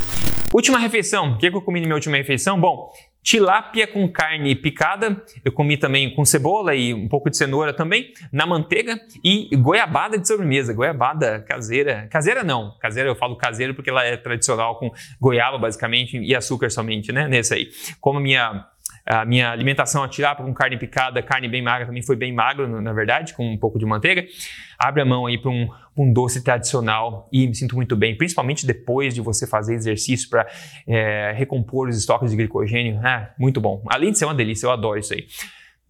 Última 0.53 0.79
refeição. 0.79 1.33
O 1.33 1.39
que 1.39 1.47
eu 1.47 1.63
comi 1.63 1.81
na 1.81 1.87
minha 1.87 1.95
última 1.95 2.17
refeição? 2.17 2.61
Bom, 2.61 2.91
tilápia 3.23 3.87
com 3.87 4.09
carne 4.09 4.55
picada, 4.55 5.23
eu 5.45 5.53
comi 5.53 5.77
também 5.77 6.13
com 6.15 6.25
cebola 6.25 6.75
e 6.75 6.93
um 6.95 7.09
pouco 7.09 7.31
de 7.31 7.37
cenoura 7.37 7.73
também, 7.73 8.13
na 8.33 8.47
manteiga 8.47 8.99
e 9.23 9.49
goiabada 9.57 10.19
de 10.19 10.27
sobremesa, 10.27 10.73
goiabada 10.73 11.45
caseira, 11.47 12.09
caseira 12.11 12.43
não, 12.43 12.77
caseira 12.79 13.09
eu 13.09 13.15
falo 13.15 13.37
caseiro 13.37 13.75
porque 13.75 13.91
ela 13.91 14.05
é 14.05 14.17
tradicional 14.17 14.79
com 14.79 14.91
goiaba 15.21 15.59
basicamente 15.59 16.19
e 16.19 16.35
açúcar 16.35 16.71
somente, 16.71 17.13
né, 17.13 17.29
nesse 17.29 17.55
aí. 17.55 17.69
Como 18.01 18.19
minha 18.19 18.67
a 19.11 19.25
minha 19.25 19.51
alimentação 19.51 20.05
a 20.05 20.09
tilápia 20.09 20.45
com 20.45 20.55
carne 20.55 20.79
picada, 20.79 21.21
carne 21.21 21.49
bem 21.49 21.61
magra 21.61 21.87
também 21.87 22.01
foi 22.01 22.15
bem 22.15 22.33
magro, 22.33 22.81
na 22.81 22.93
verdade, 22.93 23.35
com 23.35 23.45
um 23.45 23.59
pouco 23.59 23.77
de 23.77 23.85
manteiga. 23.85 24.25
Abre 24.79 25.03
a 25.03 25.05
mão 25.05 25.27
aí 25.27 25.37
para 25.37 25.51
um, 25.51 25.69
um, 25.97 26.13
doce 26.13 26.45
tradicional 26.45 27.29
e 27.33 27.49
me 27.49 27.55
sinto 27.55 27.75
muito 27.75 27.97
bem, 27.97 28.17
principalmente 28.17 28.65
depois 28.65 29.13
de 29.13 29.21
você 29.21 29.49
fazer 29.49 29.75
exercício 29.75 30.31
para 30.31 30.47
é, 30.87 31.33
recompor 31.37 31.89
os 31.89 31.97
estoques 31.97 32.31
de 32.31 32.37
glicogênio. 32.37 33.01
Ah, 33.03 33.31
muito 33.37 33.61
bom. 33.61 33.83
Além 33.91 34.13
de 34.13 34.19
ser 34.19 34.27
uma 34.27 34.35
delícia, 34.35 34.67
eu 34.67 34.71
adoro 34.71 35.01
isso 35.01 35.13
aí. 35.13 35.27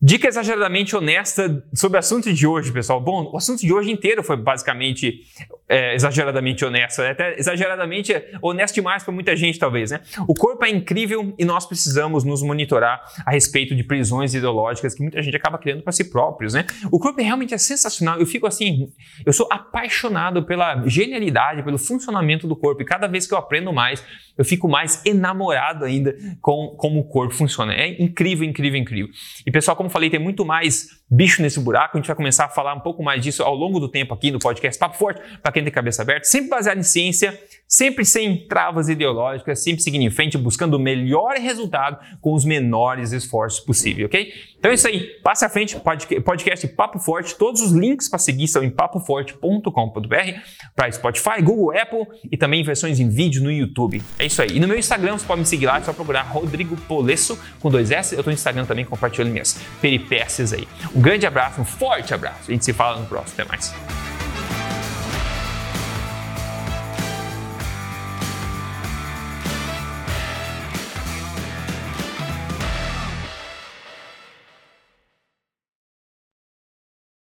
Dica 0.02 0.26
exageradamente 0.26 0.96
honesta 0.96 1.62
sobre 1.74 1.96
o 1.96 1.98
assunto 1.98 2.32
de 2.32 2.46
hoje, 2.46 2.72
pessoal. 2.72 2.98
Bom, 2.98 3.30
o 3.34 3.36
assunto 3.36 3.60
de 3.60 3.70
hoje 3.70 3.90
inteiro 3.90 4.22
foi 4.22 4.34
basicamente 4.34 5.20
é, 5.68 5.94
exageradamente 5.94 6.64
honesto, 6.64 7.02
né? 7.02 7.10
até 7.10 7.38
exageradamente 7.38 8.14
honesto 8.40 8.76
demais 8.76 9.04
para 9.04 9.12
muita 9.12 9.36
gente, 9.36 9.58
talvez, 9.58 9.90
né? 9.90 10.00
O 10.26 10.34
corpo 10.34 10.64
é 10.64 10.70
incrível 10.70 11.34
e 11.38 11.44
nós 11.44 11.66
precisamos 11.66 12.24
nos 12.24 12.42
monitorar 12.42 13.02
a 13.26 13.30
respeito 13.30 13.76
de 13.76 13.84
prisões 13.84 14.34
ideológicas 14.34 14.94
que 14.94 15.02
muita 15.02 15.22
gente 15.22 15.36
acaba 15.36 15.58
criando 15.58 15.82
para 15.82 15.92
si 15.92 16.10
próprios, 16.10 16.54
né? 16.54 16.64
O 16.90 16.98
corpo 16.98 17.20
realmente 17.20 17.52
é 17.52 17.58
sensacional. 17.58 18.18
Eu 18.18 18.26
fico 18.26 18.46
assim, 18.46 18.90
eu 19.26 19.34
sou 19.34 19.46
apaixonado 19.52 20.46
pela 20.46 20.82
genialidade, 20.88 21.62
pelo 21.62 21.76
funcionamento 21.76 22.48
do 22.48 22.56
corpo 22.56 22.80
e 22.80 22.86
cada 22.86 23.06
vez 23.06 23.26
que 23.26 23.34
eu 23.34 23.38
aprendo 23.38 23.70
mais, 23.70 24.02
eu 24.36 24.44
fico 24.44 24.68
mais 24.68 25.04
enamorado 25.04 25.84
ainda 25.84 26.16
com 26.40 26.74
como 26.76 27.00
o 27.00 27.04
corpo 27.04 27.34
funciona. 27.34 27.72
É 27.74 28.00
incrível, 28.02 28.48
incrível, 28.48 28.80
incrível. 28.80 29.10
E 29.46 29.50
pessoal, 29.50 29.76
como 29.76 29.90
falei, 29.90 30.10
tem 30.10 30.20
muito 30.20 30.44
mais 30.44 30.88
bicho 31.10 31.42
nesse 31.42 31.60
buraco. 31.60 31.96
A 31.96 32.00
gente 32.00 32.06
vai 32.06 32.16
começar 32.16 32.44
a 32.44 32.48
falar 32.48 32.74
um 32.74 32.80
pouco 32.80 33.02
mais 33.02 33.22
disso 33.22 33.42
ao 33.42 33.54
longo 33.54 33.80
do 33.80 33.88
tempo 33.88 34.14
aqui 34.14 34.30
no 34.30 34.38
podcast 34.38 34.78
Papo 34.78 34.96
Forte, 34.96 35.20
para 35.42 35.52
quem 35.52 35.62
tem 35.62 35.72
cabeça 35.72 36.02
aberta, 36.02 36.24
sempre 36.24 36.50
baseado 36.50 36.78
em 36.78 36.82
ciência, 36.82 37.38
sempre 37.70 38.04
sem 38.04 38.48
travas 38.48 38.88
ideológicas, 38.88 39.62
sempre 39.62 39.80
seguindo 39.80 40.02
em 40.02 40.10
frente, 40.10 40.36
buscando 40.36 40.74
o 40.74 40.78
melhor 40.78 41.36
resultado 41.36 41.98
com 42.20 42.34
os 42.34 42.44
menores 42.44 43.12
esforços 43.12 43.60
possível, 43.60 44.06
ok? 44.06 44.32
Então 44.58 44.72
é 44.72 44.74
isso 44.74 44.88
aí, 44.88 45.00
passe 45.22 45.44
à 45.44 45.48
frente, 45.48 45.76
podcast 46.24 46.66
Papo 46.68 46.98
Forte, 46.98 47.36
todos 47.36 47.62
os 47.62 47.70
links 47.70 48.08
para 48.08 48.18
seguir 48.18 48.48
são 48.48 48.64
em 48.64 48.70
papoforte.com.br, 48.70 50.40
para 50.74 50.90
Spotify, 50.90 51.40
Google, 51.40 51.78
Apple 51.78 52.06
e 52.30 52.36
também 52.36 52.64
versões 52.64 52.98
em 52.98 53.08
vídeo 53.08 53.42
no 53.42 53.52
YouTube. 53.52 54.02
É 54.18 54.26
isso 54.26 54.42
aí. 54.42 54.56
E 54.56 54.60
no 54.60 54.66
meu 54.66 54.76
Instagram, 54.76 55.16
você 55.16 55.26
pode 55.26 55.40
me 55.40 55.46
seguir 55.46 55.66
lá, 55.66 55.78
é 55.78 55.82
só 55.82 55.92
procurar 55.92 56.22
Rodrigo 56.22 56.76
Polesso 56.88 57.38
com 57.60 57.70
dois 57.70 57.90
S. 57.90 58.14
Eu 58.14 58.20
estou 58.20 58.32
no 58.32 58.34
Instagram 58.34 58.64
também 58.64 58.84
compartilhando 58.84 59.30
minhas 59.30 59.60
peripécias 59.80 60.52
aí. 60.52 60.66
Um 60.94 61.00
grande 61.00 61.24
abraço, 61.24 61.60
um 61.60 61.64
forte 61.64 62.12
abraço. 62.12 62.50
A 62.50 62.52
gente 62.52 62.64
se 62.64 62.72
fala 62.72 62.98
no 62.98 63.06
próximo. 63.06 63.34
Até 63.40 63.44
mais. 63.44 64.09